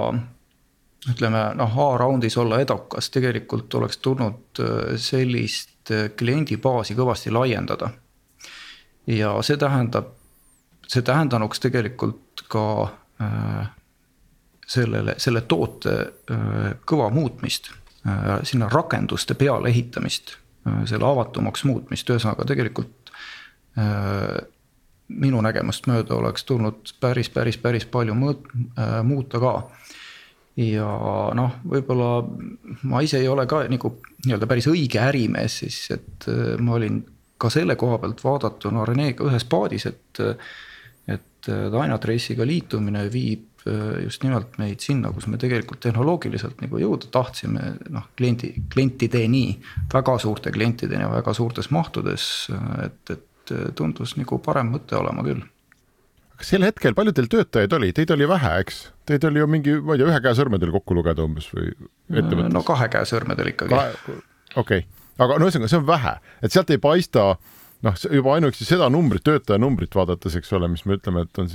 [1.11, 7.91] ütleme noh, A-raundis olla edukas, tegelikult oleks tulnud äh, sellist äh, kliendibaasi kõvasti laiendada.
[9.07, 10.13] ja see tähendab,
[10.87, 12.65] see tähendanuks tegelikult ka
[13.23, 13.69] äh,
[14.67, 15.95] sellele, selle toote
[16.31, 17.71] äh, kõva muutmist
[18.07, 20.37] äh,, sinna rakenduste peale ehitamist,
[20.89, 23.15] selle avatumaks muutmist, ühesõnaga tegelikult
[25.09, 28.49] minu nägemust mööda oleks tulnud päris, päris, päris palju mõõt-
[28.79, 29.71] äh,, muuta ka.
[30.57, 30.89] ja
[31.37, 32.25] noh, võib-olla
[32.83, 33.91] ma ise ei ole ka nagu
[34.25, 37.03] nii-öelda päris õige ärimees siis, et äh, ma olin
[37.39, 40.21] ka selle koha pealt vaadatuna Renega ühes paadis, et.
[41.07, 43.56] et äh, Dynatrace'iga liitumine viib äh,
[44.03, 49.45] just nimelt meid sinna, kus me tegelikult tehnoloogiliselt nagu jõuda tahtsime, noh kliendi, klientideni,
[49.93, 52.29] väga suurte klientideni, väga suurtes mahtudes,
[52.85, 55.43] et, et äh, tundus nagu parem mõte olema küll.
[56.37, 58.81] kas sel hetkel, palju teil töötajaid oli, teid oli vähe, eks?
[59.09, 61.73] Teid oli ju mingi, ma ei tea, ühe käe sõrmedel kokku lugeda umbes või
[62.13, 62.55] ettevõttes?
[62.55, 63.77] no kahe käe sõrmedel ikkagi.
[63.83, 64.23] okei
[64.63, 68.67] okay., aga no ühesõnaga, see on vähe, et sealt ei paista äh, noh, juba ainuüksi
[68.67, 71.51] seda numbrit, töötaja numbrit vaadates, eks ole, mis me ütleme, et on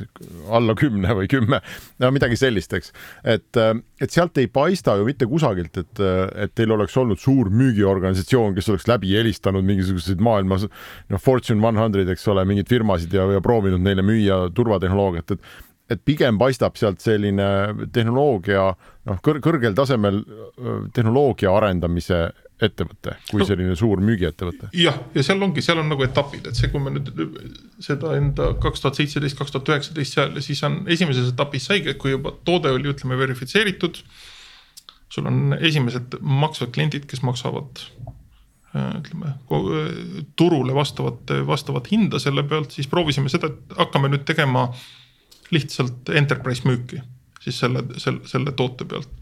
[0.58, 1.62] alla kümne või kümme,
[2.02, 2.94] no midagi sellist, eks.
[3.24, 3.62] et,
[4.02, 6.04] et sealt ei paista ju mitte kusagilt, et,
[6.46, 11.80] et teil oleks olnud suur müügiorganisatsioon, kes oleks läbi helistanud mingisuguseid maailmas noh, Fortune one
[11.80, 15.52] hundred, eks ole, mingeid firmasid ja, ja proovinud neile müüa turvatehnoloogiat, et
[15.92, 17.46] et pigem paistab sealt selline
[17.92, 18.70] tehnoloogia
[19.10, 20.22] noh, kõrgel tasemel
[20.96, 22.30] tehnoloogia arendamise
[22.66, 24.70] ettevõte kui no, selline suur müügiettevõte.
[24.78, 27.12] jah, ja seal ongi, seal on nagu etapid, et see, kui me nüüd
[27.82, 32.02] seda enda kaks tuhat seitseteist, kaks tuhat üheksateist seal siis on esimeses etapis saigi, et
[32.02, 34.02] kui juba toode oli, ütleme verifitseeritud.
[35.12, 37.84] sul on esimesed maksvad kliendid, kes maksavad
[38.76, 39.36] äh, ütleme
[40.40, 44.70] turule vastavat, vastavat hinda selle pealt, siis proovisime seda, et hakkame nüüd tegema
[45.52, 47.02] lihtsalt enterprise müüki
[47.42, 49.21] siis selle, selle, selle toote pealt Äh,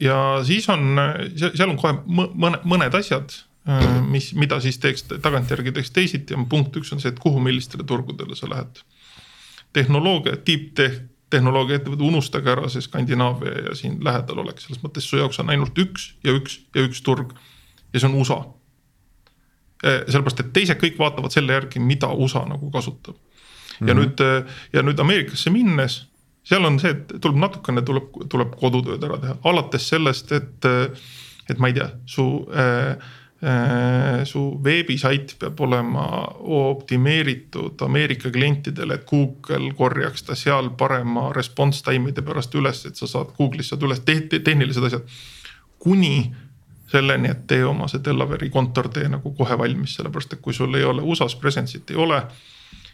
[0.00, 0.98] ja siis on,
[1.38, 3.32] seal on kohe mõne, mõned asjad,
[3.68, 7.40] äh, mis, mida siis teeks tagantjärgi teeks teisiti ja punkt üks on see, et kuhu,
[7.40, 8.82] millistele turgudele sa lähed.
[9.72, 11.00] tehnoloogia, tippteh-,
[11.32, 15.54] tehnoloogia ettevõte, unustage ära see Skandinaavia ja siin lähedal oleks, selles mõttes su jaoks on
[15.54, 17.32] ainult üks ja üks ja üks turg.
[17.92, 18.42] ja see on USA.
[19.82, 23.16] Äh, sellepärast, et teised kõik vaatavad selle järgi, mida USA nagu kasutab.
[23.80, 24.00] ja mm -hmm.
[24.04, 26.11] nüüd, ja nüüd Ameerikasse minnes
[26.44, 30.70] seal on see, et tuleb natukene tuleb, tuleb kodutööd ära teha, alates sellest, et,
[31.50, 32.96] et ma ei tea, su äh,
[33.42, 36.06] äh, su veebisait peab olema
[36.62, 43.10] optimeeritud Ameerika klientidele, et Google korjaks ta seal parema response time'ide pärast üles, et sa
[43.10, 45.20] saad Google'is saad üles te te tehnilised asjad.
[45.82, 46.32] kuni
[46.92, 50.74] selleni, et tee oma see Delaware'i kontor, tee nagu kohe valmis, sellepärast et kui sul
[50.74, 52.20] ei ole USA-s presence'it ei ole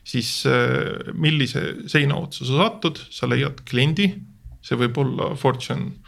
[0.08, 4.08] siis äh, millise seina otsa sa satud, sa leiad kliendi,
[4.64, 5.98] see võib olla Fortune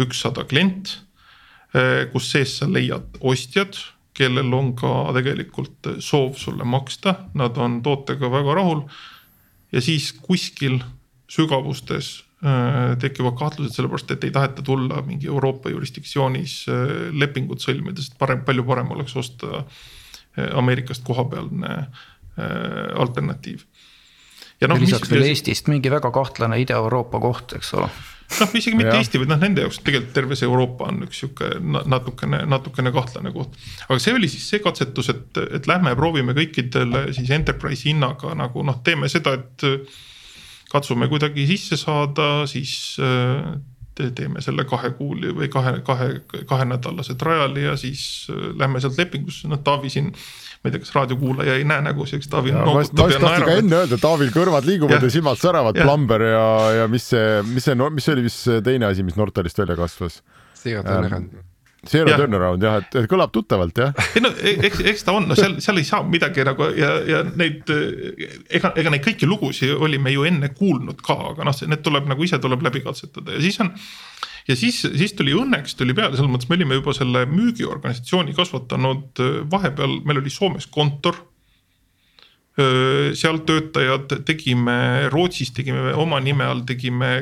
[0.00, 0.98] ükssada klient,
[1.76, 3.78] äh, kus sees sa leiad ostjad,
[4.16, 8.84] kellel on ka tegelikult soov sulle maksta, nad on tootega väga rahul.
[9.72, 10.82] ja siis kuskil
[11.32, 16.66] sügavustes äh, tekivad kahtlused, sellepärast et ei taheta tulla mingi Euroopa jurisdiktsioonis
[17.16, 19.64] lepingut sõlmida, sest parem, palju parem oleks osta
[20.32, 23.66] Ameerikast kohapealne Äh, alternatiiv.
[24.60, 24.80] ja noh.
[24.80, 27.90] lisaks veel Eestist mingi väga kahtlane Ida-Euroopa koht, eks ole
[28.40, 29.00] noh, isegi mitte ja.
[29.00, 33.32] Eesti, vaid noh, nende jaoks tegelikult terve see Euroopa on üks sihuke natukene, natukene kahtlane
[33.34, 33.58] koht.
[33.88, 38.64] aga see oli siis see katsetus, et, et lähme proovime kõikidele siis enterprise hinnaga nagu
[38.66, 39.68] noh, teeme seda, et.
[40.72, 43.50] katsume kuidagi sisse saada, siis äh,
[43.94, 46.08] teeme selle kahe kuuli või kahe, kahe,
[46.48, 50.10] kahenädalase trial'i ja siis äh, lähme sealt lepingusse, noh Taavi siin.
[50.62, 53.48] ma ei tea, kas raadiokuulaja ei näe nägusid, eks Taavi ja, ja naerab.
[53.48, 56.44] ka enne öelda, Taavil kõrvad liiguvad ja, ja silmad säravad, Plumber ja,
[56.80, 60.22] ja mis see, mis see, mis see oli, mis teine asi, mis Nortalist välja kasvas?
[61.88, 63.96] Zero Zero turnaround jah, et kõlab tuttavalt jah.
[64.14, 66.92] ei no e-, eks, eks ta on, no seal, seal ei saa midagi nagu ja,
[67.08, 71.82] ja neid ega, ega neid kõiki lugusid olime ju enne kuulnud ka, aga noh, need
[71.82, 73.72] tuleb nagu ise tuleb läbi katsetada ja siis on.
[74.46, 79.26] ja siis, siis tuli õnneks tuli peale, selles mõttes me olime juba selle müügiorganisatsiooni kasvatanud
[79.50, 81.18] vahepeal, meil oli Soomes kontor
[83.16, 87.14] seal töötajad tegime, Rootsis tegime oma nime all, tegime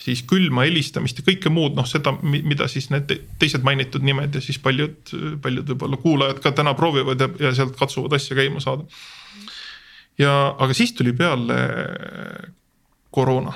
[0.00, 4.42] siis külma helistamist ja kõike muud, noh seda, mida siis need teised mainitud nimed ja
[4.44, 5.12] siis paljud,
[5.44, 8.86] paljud võib-olla kuulajad ka täna proovivad ja, ja sealt katsuvad asja käima saada.
[10.18, 11.58] ja, aga siis tuli peale
[13.10, 13.52] koroona.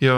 [0.00, 0.16] ja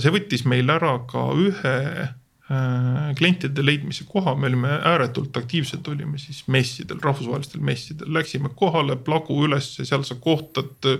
[0.00, 6.18] see võttis meil ära ka ühe äh, klientide leidmise koha, me olime ääretult aktiivsed, olime
[6.22, 10.90] siis messidel, rahvusvahelistel messidel, läksime kohale, plagu ülesse, seal sa kohtad,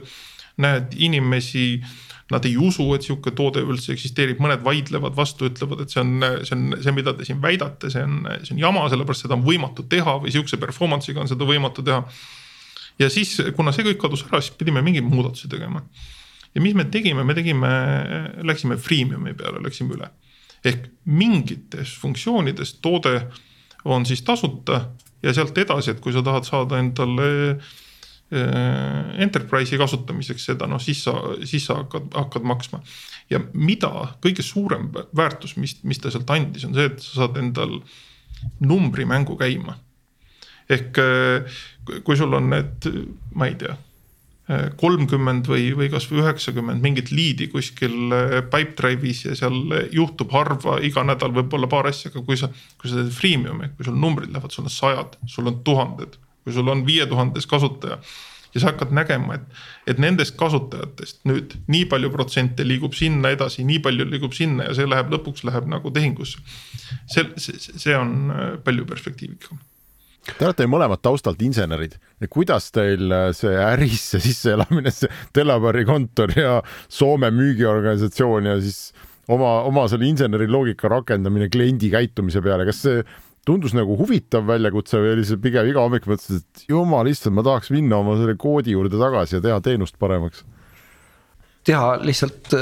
[0.63, 1.83] näed inimesi
[2.33, 6.25] Nad ei usu, et sihuke toode üldse eksisteerib, mõned vaidlevad vastu, ütlevad, et see on,
[6.41, 9.45] see on see, mida te siin väidate, see on, see on jama, sellepärast seda on
[9.45, 12.01] võimatu teha või sihukese performance'iga on seda võimatu teha.
[13.03, 15.85] ja siis, kuna see kõik kadus ära, siis pidime mingeid muudatusi tegema.
[16.55, 17.73] ja mis me tegime, me tegime,
[18.41, 20.09] läksime freemium'i peale, läksime üle.
[20.65, 23.19] ehk mingites funktsioonides toode
[23.85, 24.87] on siis tasuta
[25.23, 27.61] ja sealt edasi, et kui sa tahad saada endale
[28.35, 31.15] enterprise'i kasutamiseks seda, noh siis sa,
[31.47, 32.83] siis sa hakkad, hakkad maksma.
[33.31, 33.91] ja mida
[34.25, 37.79] kõige suurem väärtus, mis, mis ta sealt andis, on see, et sa saad endal
[38.61, 39.79] numbrimängu käima.
[40.69, 41.59] ehk äh,
[42.05, 42.87] kui sul on need,
[43.37, 43.77] ma ei tea
[44.49, 48.15] äh, kolmkümmend või, või kasvõi üheksakümmend mingit liidi kuskil
[48.51, 53.03] Pipedrive'is ja seal juhtub harva, iga nädal võib-olla paar asja, aga kui sa, kui sa
[53.03, 56.85] teed freemium'i, kui sul numbrid lähevad, sul on sajad, sul on tuhanded kui sul on
[56.87, 57.99] viietuhandes kasutaja
[58.55, 63.67] ja sa hakkad nägema, et, et nendest kasutajatest nüüd nii palju protsente liigub sinna edasi,
[63.67, 66.43] nii palju liigub sinna ja see läheb lõpuks läheb nagu tehingusse.
[67.11, 69.63] see, see, see on äh, palju perspektiivikam.
[70.25, 71.99] Te olete mõlemad taustalt insenerid.
[72.31, 78.95] kuidas teil äh, see ärisse sisseelamine, see Delaware'i kontor ja Soome müügiorganisatsioon ja siis
[79.29, 83.03] oma, oma selle inseneri loogika rakendamine kliendi käitumise peale, kas see
[83.45, 87.45] tundus nagu huvitav väljakutse või oli see pigem iga hommik mõtlesid, et jumal issand, ma
[87.47, 90.45] tahaks minna oma selle koodi juurde tagasi ja teha teenust paremaks?
[91.65, 92.53] teha lihtsalt,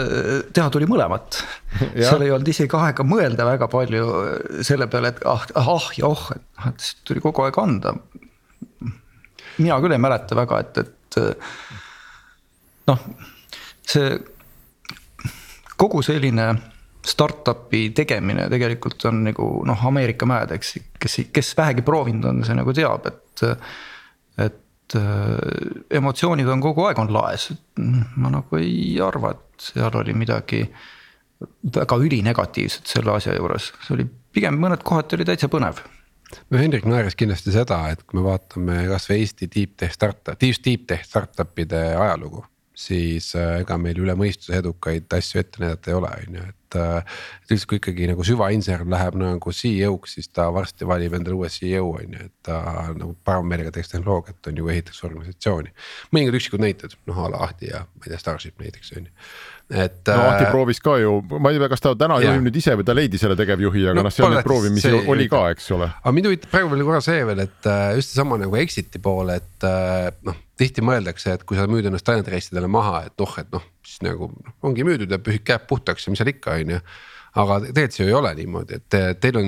[0.55, 1.41] teha tuli mõlemat
[2.07, 4.09] seal ei olnud isegi aega mõelda väga palju
[4.67, 7.97] selle peale, et ah, ah ja oh, et noh, tuli kogu aeg anda.
[9.59, 11.19] mina küll ei mäleta väga, et, et
[12.91, 13.09] noh,
[13.83, 14.15] see
[15.83, 16.53] kogu selline
[17.07, 22.59] startup'i tegemine tegelikult on nagu noh, Ameerika mäed, eks, kes, kes vähegi proovinud on, see
[22.59, 23.47] nagu teab, et.
[24.47, 25.39] et äh,
[25.99, 27.49] emotsioonid on kogu aeg on laes,
[28.21, 30.63] ma nagu ei arva, et seal oli midagi
[31.75, 35.83] väga ülinegatiivset selle asja juures, see oli pigem mõned kohati oli täitsa põnev.
[36.49, 40.87] No Hendrik naeris kindlasti seda, et kui me vaatame kasvõi Eesti deep tech startup, deep
[40.89, 42.47] tech startup'ide ajalugu
[42.89, 46.77] siis äh, ega meil üle mõistuse edukaid asju ette näidata ei ole, on ju, et.
[46.79, 51.37] Äh, et üldse, kui ikkagi nagu süvainsener läheb nagu CEO-ks, siis ta varsti valib endale
[51.37, 52.61] uue CEO on ju, et ta
[52.97, 55.75] nagu parema meelega teeks tehnoloogiat, on ju, ehitaks organisatsiooni.
[56.15, 59.13] mõningad üksikud näited, noh a la Ahti ja ma ei tea, Starship näiteks on ju
[59.73, 60.01] et.
[60.09, 62.33] no Ahti äh, proovis ka ju, ma ei tea, kas ta täna yeah.
[62.33, 65.03] juhib nüüd ise või ta leidis selle tegevjuhi, aga noh no, seal neid proovimisi see,
[65.13, 65.89] oli ka, eks ole.
[66.03, 69.39] aga mind huvitab praegu veel korra see veel, et äh, just seesama nagu exit'i poole,
[69.43, 73.39] et äh, noh tihti mõeldakse, et kui sa müüd ennast Tallinna reissidele maha, et oh,
[73.41, 74.31] et noh, siis nagu
[74.63, 76.83] ongi müüdud ja pühid käed puhtaks ja mis seal ikka, on ju
[77.41, 79.47] aga tegelikult see ju ei ole niimoodi, et teil on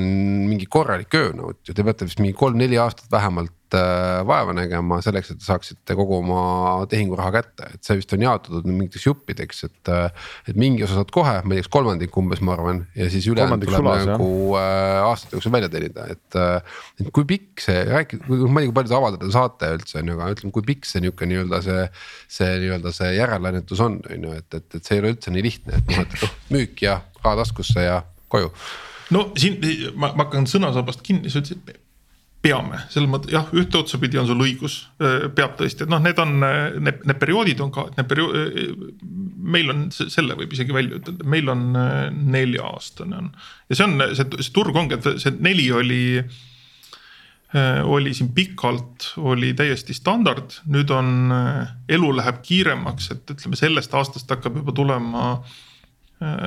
[0.49, 5.33] mingi korralik öönõud ju, te peate vist mingi kolm-neli aastat vähemalt äh, vaeva nägema selleks,
[5.33, 9.91] et te saaksite kogu oma tehinguraha kätte, et see vist on jaotatud mingiteks juppideks, et.
[9.93, 13.09] Äh, et mingi osa saad kohe, ma ei tea, kas kolmandik umbes, ma arvan, ja
[13.11, 14.29] siis ülejäänud tuleb sulas, nagu
[14.61, 16.39] äh, aastate jooksul välja teenida, et.
[16.39, 20.01] Äh, et kui pikk see, rääkige, ma ei tea, kui palju te avaldada saate üldse
[20.01, 21.87] on ju, aga ütleme, kui pikk see nihuke nii-öelda see.
[22.35, 25.45] see nii-öelda see järellainetus on, on ju, et, et, et see ei ole üldse nii
[25.45, 28.03] lihtne, et noh, et noh müük ja raha taskusse ja
[28.33, 28.51] koju.
[29.15, 29.59] no siin
[29.95, 31.84] ma, ma hakkan sõnasabast kinni, sa ütlesid
[32.45, 36.35] peame, selles mõttes jah, ühte otsapidi on sul õigus, peab tõesti, et noh, need on,
[36.41, 39.05] need, need perioodid on ka, need periood.
[39.55, 41.67] meil on, selle võib isegi välja ütelda, meil on
[42.35, 43.31] nelja-aastane on
[43.69, 46.03] ja see on, see, see turg ongi, et see neli oli
[47.87, 51.31] oli siin pikalt, oli täiesti standard, nüüd on,
[51.87, 55.29] elu läheb kiiremaks, et ütleme sellest aastast hakkab juba tulema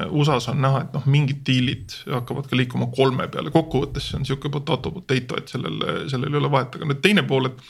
[0.10, 4.26] USA-s on näha, et noh, mingid diilid hakkavad ka liikuma kolme peale, kokkuvõttes see on
[4.26, 7.62] sihuke potato potato, et sellel, sellel ei ole vahet, aga nüüd teine pool, et.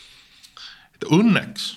[0.98, 1.72] et õnneks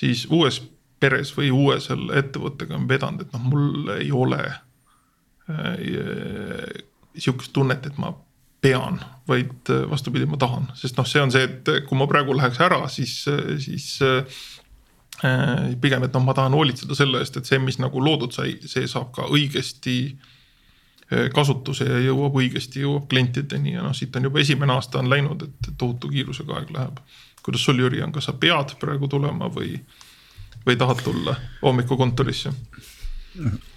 [0.00, 0.60] siis uues
[1.00, 4.40] peres või uue selle ettevõttega on vedanud, et noh, mul ei ole
[5.50, 5.76] äh,
[7.16, 8.12] sihukest tunnet, et ma
[8.60, 12.36] pean, vaid äh, vastupidi, ma tahan, sest noh, see on see, et kui ma praegu
[12.36, 13.22] läheks ära, siis,
[13.64, 14.40] siis äh,
[15.80, 18.86] pigem, et noh, ma tahan hoolitseda selle eest, et see, mis nagu loodud sai, see
[18.88, 24.40] saab ka õigesti äh, kasutuse ja jõuab õigesti, jõuab klientideni ja noh, siit on juba
[24.40, 27.02] esimene aasta on läinud, et tohutu kiirusega aeg läheb.
[27.42, 29.76] kuidas sul, Jüri, on, kas sa pead praegu tulema või,
[30.66, 32.52] või tahad tulla hommikukontorisse?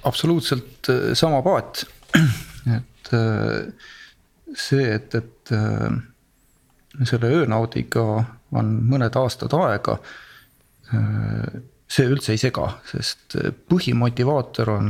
[0.03, 1.83] absoluutselt sama paat,
[2.77, 3.11] et
[4.55, 8.03] see, et, et äh, selle öönaudiga
[8.53, 9.97] on mõned aastad aega.
[10.91, 13.37] Äh, see üldse ei sega, sest
[13.69, 14.89] põhimotivaator on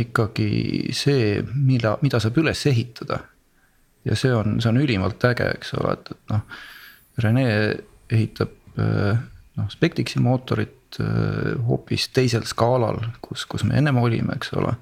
[0.00, 3.20] ikkagi see, mille, mida saab üles ehitada.
[4.04, 6.60] ja see on, see on ülimalt äge, eks ole, et, et noh,
[7.20, 7.46] Rene
[8.10, 9.18] ehitab äh,
[9.58, 10.76] noh, Spectixi mootorit
[11.68, 14.72] hoopis teisel skaalal, kus, kus me ennem olime, eks ole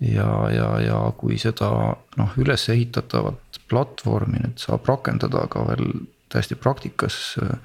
[0.00, 1.70] ja, ja, ja kui seda
[2.18, 5.90] noh, üles ehitatavat platvormi nüüd saab rakendada ka veel
[6.32, 7.56] täiesti praktikas äh,.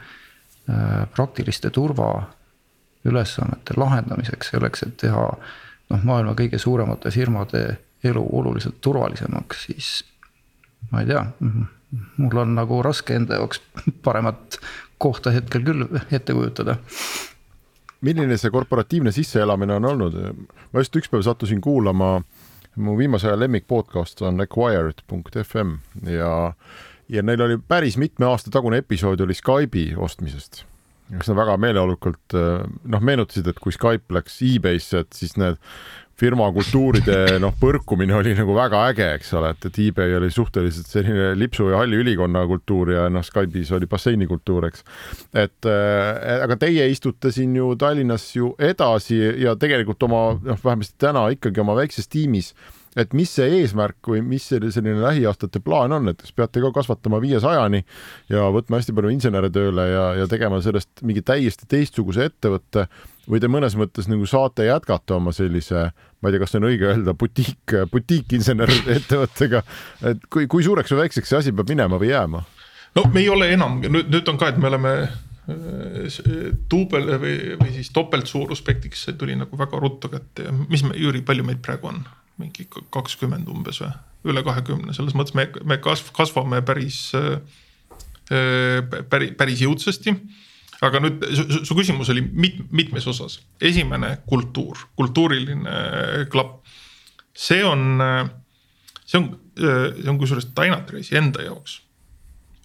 [1.16, 5.26] Praktiliste turvaülesannete lahendamiseks selleks, et teha
[5.90, 7.64] noh, maailma kõige suuremate firmade
[8.04, 10.04] elu oluliselt turvalisemaks, siis
[10.92, 11.26] ma ei tea,
[12.18, 13.64] mul on nagu raske enda jaoks
[14.06, 14.60] paremat
[14.98, 16.78] kohta hetkel küll ette kujutada
[18.02, 20.16] milline see korporatiivne sisseelamine on olnud?
[20.72, 22.20] ma just üks päev sattusin kuulama,
[22.80, 25.76] mu viimase aja lemmik podcast on acquired.fm
[26.08, 26.54] ja,
[27.10, 30.66] ja neil oli päris mitme aasta tagune episood oli Skype'i ostmisest
[31.18, 35.58] kas nad väga meeleolukalt noh, meenutasid, et kui Skype läks e-Bay'sse, et siis need
[36.20, 40.90] firma kultuuride noh, põrkumine oli nagu väga äge, eks ole, et, et eBay oli suhteliselt
[40.92, 44.84] selline lipsu ja halli ülikonna kultuur ja noh, Skype'is oli basseinikultuur, eks.
[45.34, 51.00] et äh, aga teie istute siin ju Tallinnas ju edasi ja tegelikult oma noh, vähemasti
[51.08, 52.54] täna ikkagi oma väikses tiimis
[53.00, 56.72] et mis see eesmärk või mis see selline lähiaastate plaan on, et kas peate ka
[56.76, 57.84] kasvatama viiesajani
[58.32, 62.88] ja võtma hästi palju insenere tööle ja, ja tegema sellest mingi täiesti teistsuguse ettevõtte
[63.30, 66.70] või te mõnes mõttes nagu saate jätkata oma sellise, ma ei tea, kas see on
[66.72, 69.64] õige öelda, butiik, butiikinsener ettevõttega,
[70.12, 72.44] et kui, kui suureks või väikseks see asi peab minema või jääma?
[72.98, 74.94] no me ei ole enam, nüüd, nüüd on ka, et me oleme
[76.70, 81.46] duubel või, või siis topeltsuuruspektiks tuli nagu väga ruttu kätte ja mis me, Jüri, palju
[81.48, 82.04] meid praegu on?
[82.40, 83.92] Mingi kakskümmend umbes või,
[84.30, 87.10] üle kahekümne, selles mõttes me, me kasv-, kasvame päris,
[88.30, 90.16] päris, päris jõudsasti.
[90.86, 96.64] aga nüüd su, su küsimus oli mit-, mitmes osas, esimene kultuur, kultuuriline klapp.
[97.36, 98.02] see on,
[99.06, 101.82] see on, see on kusjuures Dynatrace'i enda jaoks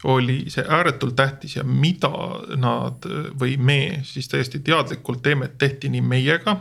[0.04, 2.10] oli see ääretult tähtis ja mida
[2.60, 3.06] nad
[3.40, 6.58] või me siis täiesti teadlikult teeme, tehti nii meiega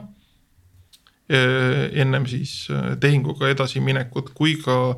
[1.30, 4.96] ennem siis eh, tehinguga edasiminekut, kui ka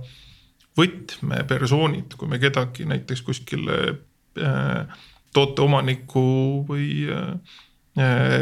[0.76, 5.02] võtmepersoonid, kui me kedagi näiteks kuskile eh,
[5.36, 6.28] tooteomaniku
[6.68, 6.88] või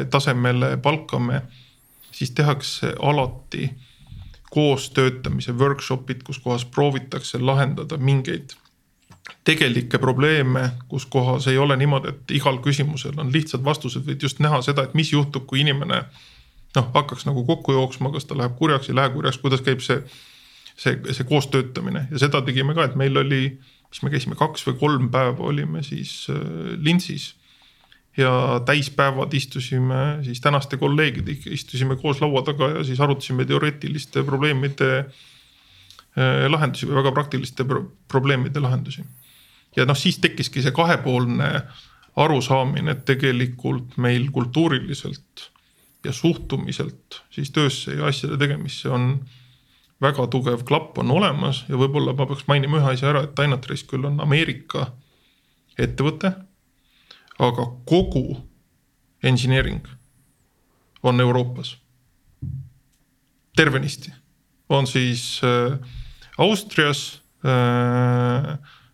[0.10, 1.44] tasemele palkame,
[2.14, 3.68] siis tehakse alati
[4.50, 8.56] koostöötamise workshop'id, kus kohas proovitakse lahendada mingeid
[9.46, 14.42] tegelikke probleeme, kus kohas ei ole niimoodi, et igal küsimusel on lihtsad vastused, vaid just
[14.42, 16.24] näha seda, et mis juhtub, kui inimene äh,
[16.76, 20.00] noh, hakkaks nagu kokku jooksma, kas ta läheb kurjaks, ei lähe kurjaks, kuidas käib see,
[20.76, 23.44] see, see koos töötamine ja seda tegime ka, et meil oli,
[23.92, 26.42] mis me käisime kaks või kolm päeva olime siis äh,
[26.82, 27.34] lintsis.
[28.18, 34.92] ja täispäevad istusime siis tänaste kolleegidega, istusime koos laua taga ja siis arutasime teoreetiliste probleemide
[35.00, 39.06] äh, lahendusi või väga praktiliste pro probleemide lahendusi.
[39.76, 41.50] ja noh, siis tekkiski see kahepoolne
[42.16, 45.50] arusaamine, et tegelikult meil kultuuriliselt
[46.04, 49.24] ja suhtumiselt siis töösse ja asjade tegemisse on
[50.04, 53.88] väga tugev klapp on olemas ja võib-olla ma peaks mainima ühe asja ära, et Dynatrace
[53.88, 54.90] küll on Ameerika
[55.80, 56.34] ettevõte,
[57.40, 58.26] aga kogu
[59.24, 59.88] engineering
[61.04, 61.78] on Euroopas.
[63.56, 64.12] tervenisti
[64.70, 65.78] on siis äh,
[66.38, 68.54] Austrias äh,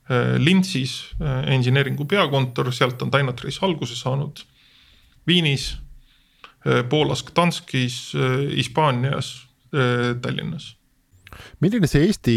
[0.09, 4.43] äh, Linzis äh, engineering'u peakontor, sealt on Dynatrace alguse saanud.
[5.27, 5.77] Viinis
[6.89, 10.75] Poolas Gdanskis, äh, Hispaanias, äh, Tallinnas
[11.61, 12.33] milline see Eesti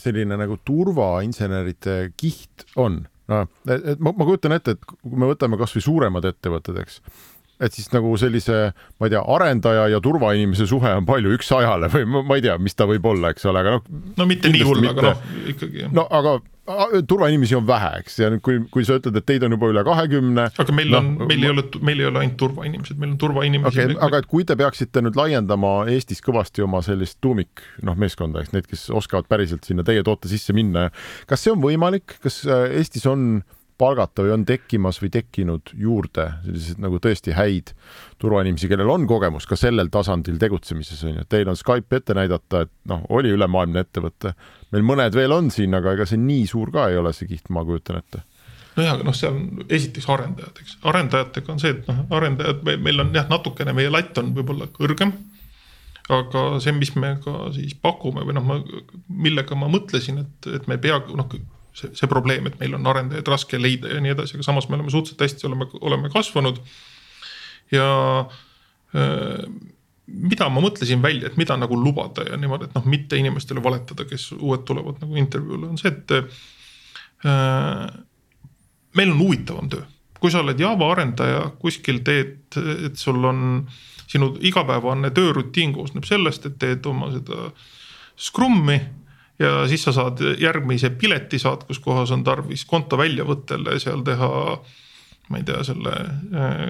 [0.00, 3.02] selline nagu turvainseneride kiht on?
[3.30, 6.98] noh, et ma, ma kujutan ette, et kui me võtame kasvõi suuremad ettevõtted, eks,
[7.64, 8.58] et siis nagu sellise,
[8.98, 12.56] ma ei tea, arendaja ja turvainimese suhe on palju üksajale või ma, ma ei tea,
[12.60, 13.86] mis ta võib olla, eks ole, aga noh.
[14.18, 15.88] no mitte nii hull, aga noh, ikkagi.
[15.94, 16.38] no aga
[17.08, 19.82] turvainimesi on vähe, eks, ja nüüd, kui, kui sa ütled, et teid on juba üle
[19.84, 20.46] kahekümne.
[20.62, 23.82] aga meil no, on, meil ei ole, meil ei ole ainult turvainimesed, meil on turvainimesi
[23.84, 23.96] okay,.
[24.06, 28.54] aga et kui te peaksite nüüd laiendama Eestis kõvasti oma sellist tuumik, noh, meeskonda, eks
[28.56, 30.88] need, kes oskavad päriselt sinna teie toote sisse minna,
[31.28, 33.44] kas see on võimalik, kas äh, Eestis on
[33.78, 37.72] palgata või on tekkimas või tekkinud juurde selliseid nagu tõesti häid
[38.22, 42.14] turvainimesi, kellel on kogemus ka sellel tasandil tegutsemises on ju, et teil on Skype ette
[42.16, 44.34] näidata, et noh, oli ülemaailmne ettevõte.
[44.72, 47.50] meil mõned veel on siin, aga ega see nii suur ka ei ole, see kiht,
[47.50, 48.22] ma kujutan ette
[48.76, 53.02] nojah, aga noh, see on esiteks arendajad, eks, arendajatega on see, et noh, arendajad, meil
[53.04, 55.14] on jah, natukene meie latt on võib-olla kõrgem.
[56.14, 58.58] aga see, mis me ka siis pakume või noh, ma,
[59.08, 61.30] millega ma mõtlesin, et, et me ei pea noh
[61.74, 64.78] see, see probleem, et meil on arendajaid raske leida ja nii edasi, aga samas me
[64.78, 66.60] oleme suhteliselt hästi, oleme, oleme kasvanud.
[67.72, 67.86] ja
[68.94, 69.46] äh,
[70.06, 74.06] mida ma mõtlesin välja, et mida nagu lubada ja niimoodi, et noh, mitte inimestele valetada,
[74.08, 76.16] kes uued tulevad nagu intervjuule, on see, et
[77.24, 77.86] äh,.
[78.94, 79.86] meil on huvitavam töö,
[80.20, 82.56] kui sa oled Java arendaja, kuskil teed,
[82.86, 83.64] et sul on
[84.08, 87.48] sinu igapäevane töörutiin koosneb sellest, et teed oma seda
[88.20, 88.78] Scrum'i
[89.38, 94.30] ja siis sa saad järgmise pileti saad, kus kohas on tarvis konto väljavõttele seal teha.
[95.32, 95.92] ma ei tea, selle
[96.36, 96.62] äh,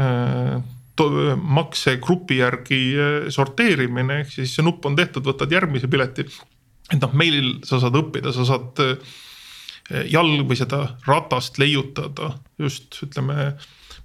[0.00, 6.24] äh, maksegrupi järgi äh, sorteerimine, ehk siis see nupp on tehtud, võtad järgmise pileti.
[6.92, 8.96] et noh, meil sa saad õppida, sa saad äh,
[10.08, 13.52] jalg või seda ratast leiutada just ütleme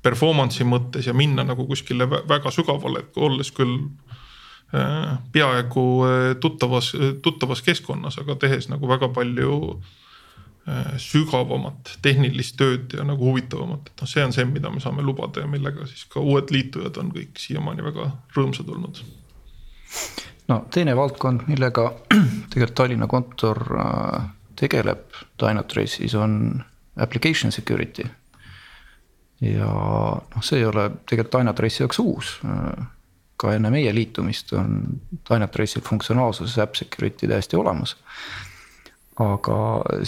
[0.03, 3.79] performance'i mõttes ja minna nagu kuskile väga sügavale, olles küll
[5.31, 9.57] peaaegu äh, tuttavas, tuttavas keskkonnas, aga tehes nagu väga palju
[10.67, 15.05] äh, sügavamat tehnilist tööd ja nagu huvitavamat, et noh, see on see, mida me saame
[15.05, 19.03] lubada ja millega siis ka uued liitujad on kõik siiamaani väga rõõmsad olnud.
[20.49, 21.91] no teine valdkond, millega
[22.49, 23.61] tegelikult Tallinna kontor
[24.57, 25.05] tegeleb
[25.41, 26.63] Dynatrace'is on
[26.97, 28.09] application security.
[29.41, 32.35] ja noh, see ei ole tegelikult Dynatrace'i jaoks uus
[33.43, 34.79] ka enne meie liitumist on
[35.29, 37.97] Dynatrace'il funktsionaalsuses App Security täiesti olemas.
[39.19, 39.57] aga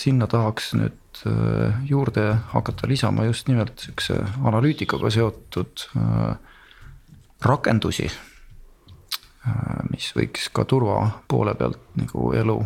[0.01, 2.23] sinna tahaks nüüd äh, juurde
[2.53, 6.37] hakata lisama just nimelt sihukese analüütikaga seotud äh,
[7.45, 8.07] rakendusi.
[9.45, 12.57] Äh, mis võiks ka turva poole pealt nagu elu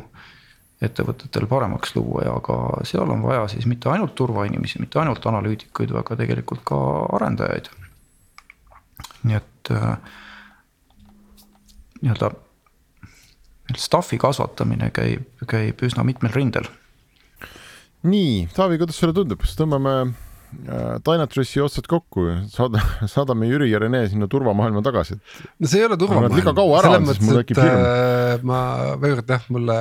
[0.82, 2.56] ettevõtetel paremaks luua ja ka
[2.88, 6.80] seal on vaja siis mitte ainult turvainimesi, mitte ainult analüütikuid, aga tegelikult ka
[7.20, 7.68] arendajaid.
[9.28, 9.98] nii et äh,
[12.04, 12.32] nii-öelda
[13.78, 16.70] staff'i kasvatamine käib, käib üsna mitmel rindel.
[18.08, 22.82] nii, Taavi, kuidas sulle tundub, kas tõmbame äh, Dynatrace'i otsad kokku, saada,
[23.14, 25.42] saadame Jüri ja Rene sinna turvamaailma tagasi, et.
[25.60, 26.38] no see ei ole turvamaailm.
[26.40, 27.84] liiga kaua ära on, siis mul tekib hirm.
[27.84, 28.62] Äh, ma
[29.02, 29.80] veel kord jah, mulle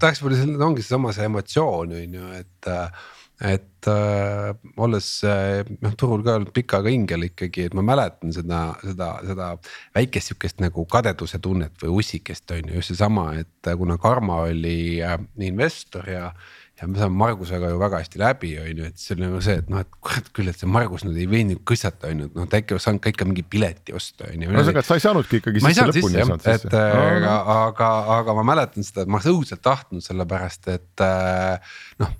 [0.00, 3.06] tahaks see ongi seesama see emotsioon on ju, et äh,
[3.40, 8.60] et äh, olles äh, noh turul ka olnud pikaga ingel ikkagi, et ma mäletan seda,
[8.80, 9.48] seda, seda
[9.96, 14.46] väikest sihukest nagu kadeduse tunnet või ussikest on ju, just seesama, et äh, kuna Karma
[14.48, 16.30] oli äh, investor ja
[16.76, 19.54] ja me saame Margusega ju väga hästi läbi, on ju, et see oli nagu see,
[19.62, 22.36] et noh, et kurat küll, et see Margus nüüd ei veennud kõssata, on ju, et
[22.36, 24.50] noh, ta äkki oleks saanud ka ikka mingi pileti osta, on ju.
[24.52, 26.68] ühesõnaga, et sa ei saanudki ikkagi sisse lõpuni ei saanud sisse.
[26.68, 31.06] et äh, aga, aga, aga ma mäletan seda, et ma oleks õudselt tahtnud, sellepärast et
[31.06, 32.12] äh, noh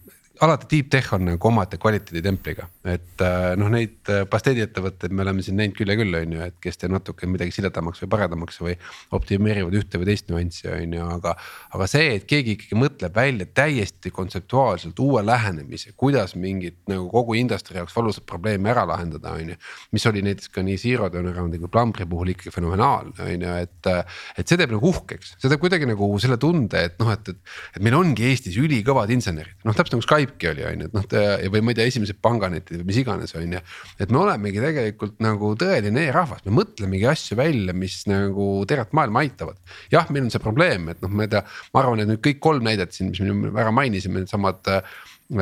[0.45, 5.45] alati deep tech on nagu omaette kvaliteeditempliga, et äh, noh, neid äh, pasteediettevõtteid me oleme
[5.45, 8.61] siin näinud küll ja küll, on ju, et kes teeb natuke midagi siledamaks või paredamaks
[8.61, 8.75] või.
[9.17, 11.35] optimeerivad ühte või teist nüanssi, on ju, aga,
[11.77, 17.37] aga see, et keegi ikkagi mõtleb välja täiesti kontseptuaalselt uue lähenemise, kuidas mingit nagu kogu
[17.39, 19.59] industry jaoks valusat probleemi ära lahendada, on ju.
[19.97, 23.93] mis oli näiteks ka nii Zero turnaround'i kui Plumbri puhul ikkagi fenomenaalne, on ju, et,
[24.37, 27.57] et see teeb nagu uhkeks, see teeb kuidagi nagu selle tunde, et noh, et, et,
[27.79, 30.97] et meil ongi Eestis ülikõvad insenerid, noh täpselt nagu Skype Skype'i oli, on ju, et
[30.97, 31.07] noh,
[31.53, 33.63] või ma ei tea, esimesed panganetid või mis iganes, on ju.
[34.03, 39.25] et me olemegi tegelikult nagu tõeline e-rahvas, me mõtlemegi asju välja, mis nagu tervet maailma
[39.25, 39.59] aitavad.
[39.93, 42.43] jah, meil on see probleem, et noh, ma ei tea, ma arvan, et nüüd kõik
[42.45, 44.97] kolm näidet siin, mis me ära mainisime, needsamad äh,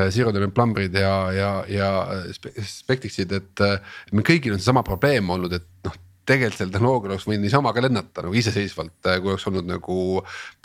[0.09, 1.89] Zero Turn Plumbrid ja, ja, ja
[2.33, 3.65] Spectixid, et
[4.11, 7.83] meil kõigil on seesama probleem olnud, et noh tegelikult selle tehnoloogia oleks võinud niisama ka
[7.85, 9.99] lennata nagu iseseisvalt, äh, kui oleks olnud nagu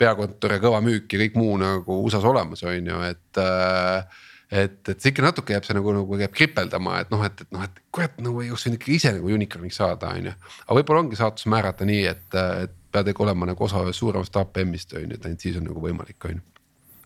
[0.01, 4.81] peakontor ja kõva müük ja kõik muu nagu USA-s olemas, on ju, et äh, et,
[4.83, 7.63] et see ikka natuke jääb see nagu, nagu jääb kripeldama, et noh, et, et noh,
[7.63, 10.37] et kurat nagu oleks võinud ikka ise nagu unicorn'iks saada, on ju.
[10.65, 14.97] aga võib-olla ongi saatus määrata nii, et, et pead ikka olema nagu osa suuremast APM-ist
[14.99, 16.50] on ju, et ainult siis on nagu võimalik, on ju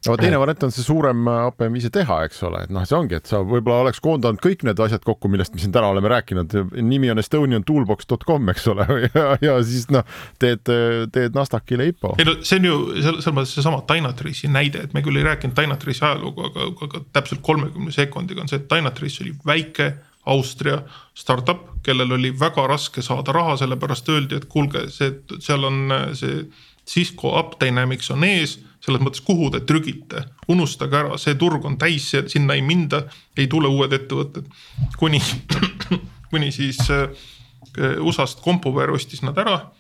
[0.10, 3.18] no teine variant on see suurem APM ise teha, eks ole, et noh, see ongi,
[3.20, 6.56] et sa võib-olla oleks koondanud kõik need asjad kokku, millest me siin täna oleme rääkinud,
[6.80, 8.88] nimi on estoniantoolbox.com, eks ole,
[9.18, 10.06] ja, ja siis noh,
[10.42, 10.64] teed,
[11.16, 12.16] teed Nasdaqile IPO.
[12.20, 15.58] ei no see on ju selles mõttes seesama Dynatrace'i näide, et me küll ei rääkinud
[15.58, 19.94] Dynatrace'i ajalugu, aga, aga täpselt kolmekümne sekundiga on see, et Dynatrace oli väike
[20.26, 20.80] Austria
[21.14, 26.48] startup, kellel oli väga raske saada raha, sellepärast öeldi, et kuulge, see, seal on see
[26.86, 30.22] Cisco UpDynamics on ees selles mõttes, kuhu te trügite,
[30.52, 33.06] unustage ära, see turg on täis, sinna ei minda,
[33.38, 34.46] ei tule uued ettevõtted.
[35.00, 35.22] kuni,
[36.34, 37.10] kuni siis äh,
[38.00, 39.72] USA-st Compuware ostis nad ära.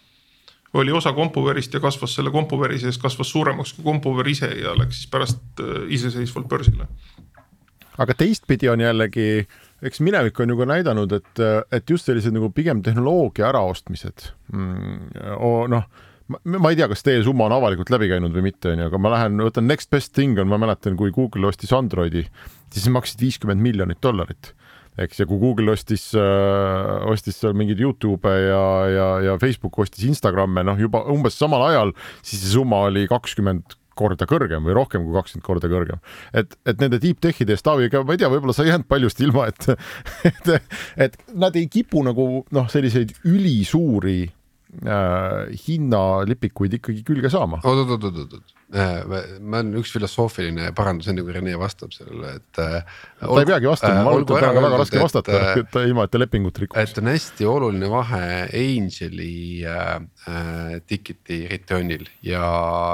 [0.75, 4.97] oli osa Compuware'ist ja kasvas selle Compuware'i sees, kasvas suuremaks kui Compuware ise ja läks
[5.03, 6.87] siis pärast äh, iseseisvalt börsile.
[7.97, 9.45] aga teistpidi on jällegi,
[9.81, 15.13] eks minevik on ju ka näidanud, et, et just sellised nagu pigem tehnoloogia äraostmised mm,,
[15.69, 15.87] noh
[16.33, 19.13] ma, ei tea, kas teie summa on avalikult läbi käinud või mitte, onju, aga ma
[19.13, 22.25] lähen, võtan next best thing on, ma mäletan, kui Google ostis Androidi,
[22.73, 24.53] siis maksid viiskümmend miljonit dollarit
[25.01, 30.05] eks, ja kui Google ostis äh,, ostis seal mingeid Youtube'e ja, ja, ja Facebook ostis
[30.07, 35.05] Instagram'e, noh juba umbes samal ajal, siis see summa oli kakskümmend korda kõrgem või rohkem
[35.05, 36.01] kui kakskümmend korda kõrgem.
[36.35, 38.89] et, et nende deep tech'ide eest, Taavi, ega ma ei tea, võib-olla sa ei jäänud
[38.91, 39.69] paljust ilma, et,
[40.31, 40.73] et,
[41.07, 44.19] et nad ei kipu nagu noh, selliseid ülisuuri
[44.83, 47.61] äh, hinnalipikuid ikkagi külge saama.
[47.63, 49.01] oot, oot, oot, oot, oot, äh,
[49.39, 52.95] ma olen üks filosoofiline parandus, enne kui Rene vastab sellele, et äh,.
[53.21, 55.77] ta ei peagi vastama äh,, ma arvan, et täna on väga raske vastata äh, et,
[55.85, 56.79] ilma, et ta lepingut rikuks.
[56.81, 58.23] et on hästi oluline vahe
[58.61, 59.93] Angeli äh,
[60.31, 62.47] äh, ticket'i return'il ja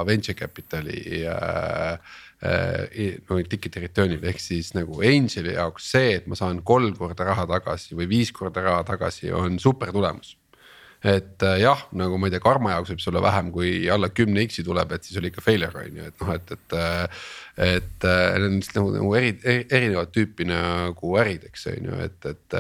[0.07, 1.95] venture capital'i äh,
[2.41, 7.47] no ticket'i return'il ehk siis nagu Angeli jaoks see, et ma saan kolm korda raha
[7.49, 10.36] tagasi või viis korda raha tagasi on super tulemus
[11.02, 14.12] et äh, jah, nagu ma ei tea, Karma jaoks võib see olla vähem, kui alla
[14.14, 16.78] kümne X-i tuleb, et siis oli ikka failure on ju, et noh, et, et.
[16.78, 17.24] Äh,
[17.62, 21.89] et äh, need on lihtsalt nagu, nagu eri, eri, erinevat tüüpi nagu ärid, eks on
[21.89, 22.56] ju, et, et,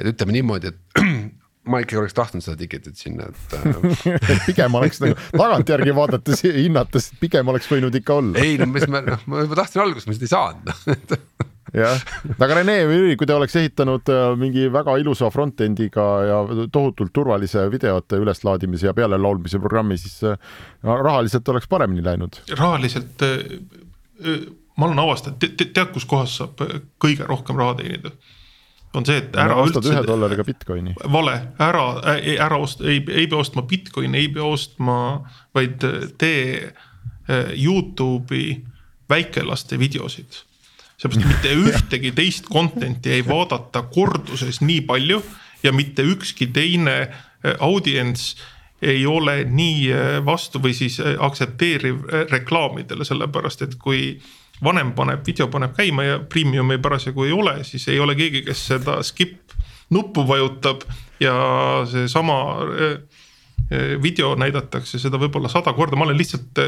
[0.00, 0.98] et ütleme niimoodi, et
[1.70, 3.54] ma ikkagi oleks tahtnud seda ticket'it sinna, et
[4.48, 8.42] pigem oleks nagu tagantjärgi vaadates, hinnates, pigem oleks võinud ikka olla.
[8.42, 12.04] ei no mis ma, noh, ma juba tahtsin alguses, ma seda ei saanud jah,
[12.44, 16.38] aga Rene Jüri, kui te oleks ehitanud äh, mingi väga ilusa front-end'iga ja
[16.72, 20.38] tohutult turvalise videote üleslaadimise ja pealelaulmise programmi, siis äh,
[20.84, 22.40] rahaliselt oleks paremini läinud.
[22.58, 24.38] rahaliselt äh,
[24.76, 26.62] ma olen avastanud te, te, tead, kus kohas saab
[27.02, 28.14] kõige rohkem raha teenida
[28.94, 29.90] on see, et ära no, üldse.
[29.90, 30.92] ühe dollariga Bitcoini.
[31.10, 34.98] vale, ära, ära osta, ei, ei pea ostma Bitcoini, ei pea ostma,
[35.54, 35.82] vaid
[36.20, 36.70] tee
[37.26, 38.60] Youtube'i
[39.10, 40.44] väikelaste videosid
[40.98, 45.22] seepärast mitte ühtegi teist content'i ei vaadata korduses nii palju
[45.64, 48.36] ja mitte ükski teine äh, audients
[48.82, 54.18] ei ole nii äh, vastu või siis äh, aktsepteeriv reklaamidele, sellepärast et kui
[54.64, 58.66] vanem paneb, video paneb käima ja premium'i parasjagu ei ole, siis ei ole keegi, kes
[58.74, 59.56] seda skip
[59.90, 60.84] nuppu vajutab
[61.20, 61.34] ja
[61.90, 62.36] seesama
[64.02, 66.60] video näidatakse seda võib-olla sada korda, ma olen lihtsalt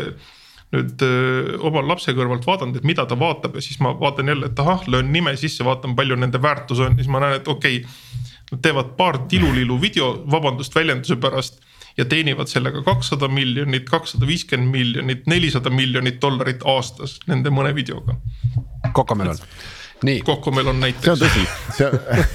[0.75, 4.51] nüüd öö, oma lapse kõrvalt vaadanud, et mida ta vaatab ja siis ma vaatan jälle,
[4.51, 7.83] et ahah, löön nime sisse, vaatan, palju nende väärtus on, siis ma näen, et okei
[7.83, 8.03] okay,.
[8.47, 11.57] Nad teevad paar tilulilu video, vabandust väljenduse pärast
[11.99, 18.15] ja teenivad sellega kakssada miljonit, kakssada viiskümmend miljonit, nelisada miljonit dollarit aastas nende mõne videoga.
[18.95, 19.43] Kokamelon
[20.03, 20.21] nii.
[20.27, 21.05] Kokkumel on näiteks.
[21.05, 22.27] see on tõsi, see okay.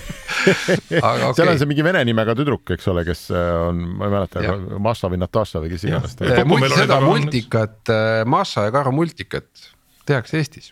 [1.38, 4.55] seal on see mingi vene nimega tüdruk, eks ole, kes äh, on, ma ei mäleta,
[4.82, 6.16] Maša või Natasha või kes iganes.
[6.18, 9.68] seda multikat, äh, Maša ja Karo multikat
[10.09, 10.72] tehakse Eestis.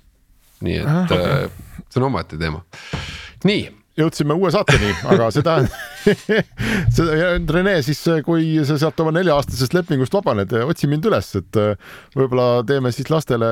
[0.66, 1.44] nii et Aha, okay.
[1.46, 2.64] Äh, see on omaette teema.
[3.48, 3.68] nii
[4.00, 5.88] jõudsime uue saateni, aga see tähendab
[6.96, 7.18] see,
[7.54, 12.64] Rene, siis kui sa sealt oma nelja-aastasest lepingust vabaned, otsi mind üles, et äh, võib-olla
[12.68, 13.50] teeme siis lastele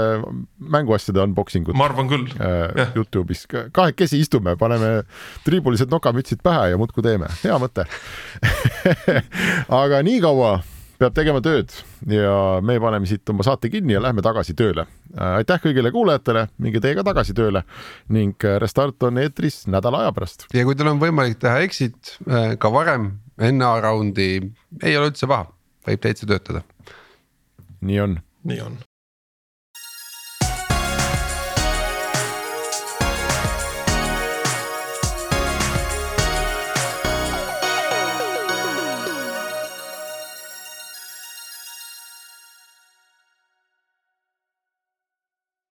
[0.78, 1.78] mänguasjade unboxing ut.
[1.78, 2.96] ma arvan küll äh,.
[2.98, 5.02] Youtube'is kahekesi istume, paneme
[5.46, 7.88] triibulised nokamütsid pähe ja muudkui teeme, hea mõte
[9.84, 10.58] aga niikaua
[11.02, 11.74] peab tegema tööd
[12.10, 14.88] ja me paneme siit oma saate kinni ja lähme tagasi tööle.
[15.14, 17.64] Äh, aitäh kõigile kuulajatele, minge teie ka tagasi tööle
[18.14, 20.48] ning äh, Restart on eetris nädala aja pärast.
[20.54, 24.32] ja kui teil on võimalik teha exit äh, ka varem enne A-raundi,
[24.82, 25.50] ei ole üldse paha,
[25.88, 26.66] võib täitsa töötada.
[27.82, 28.22] nii on.
[28.50, 28.80] nii on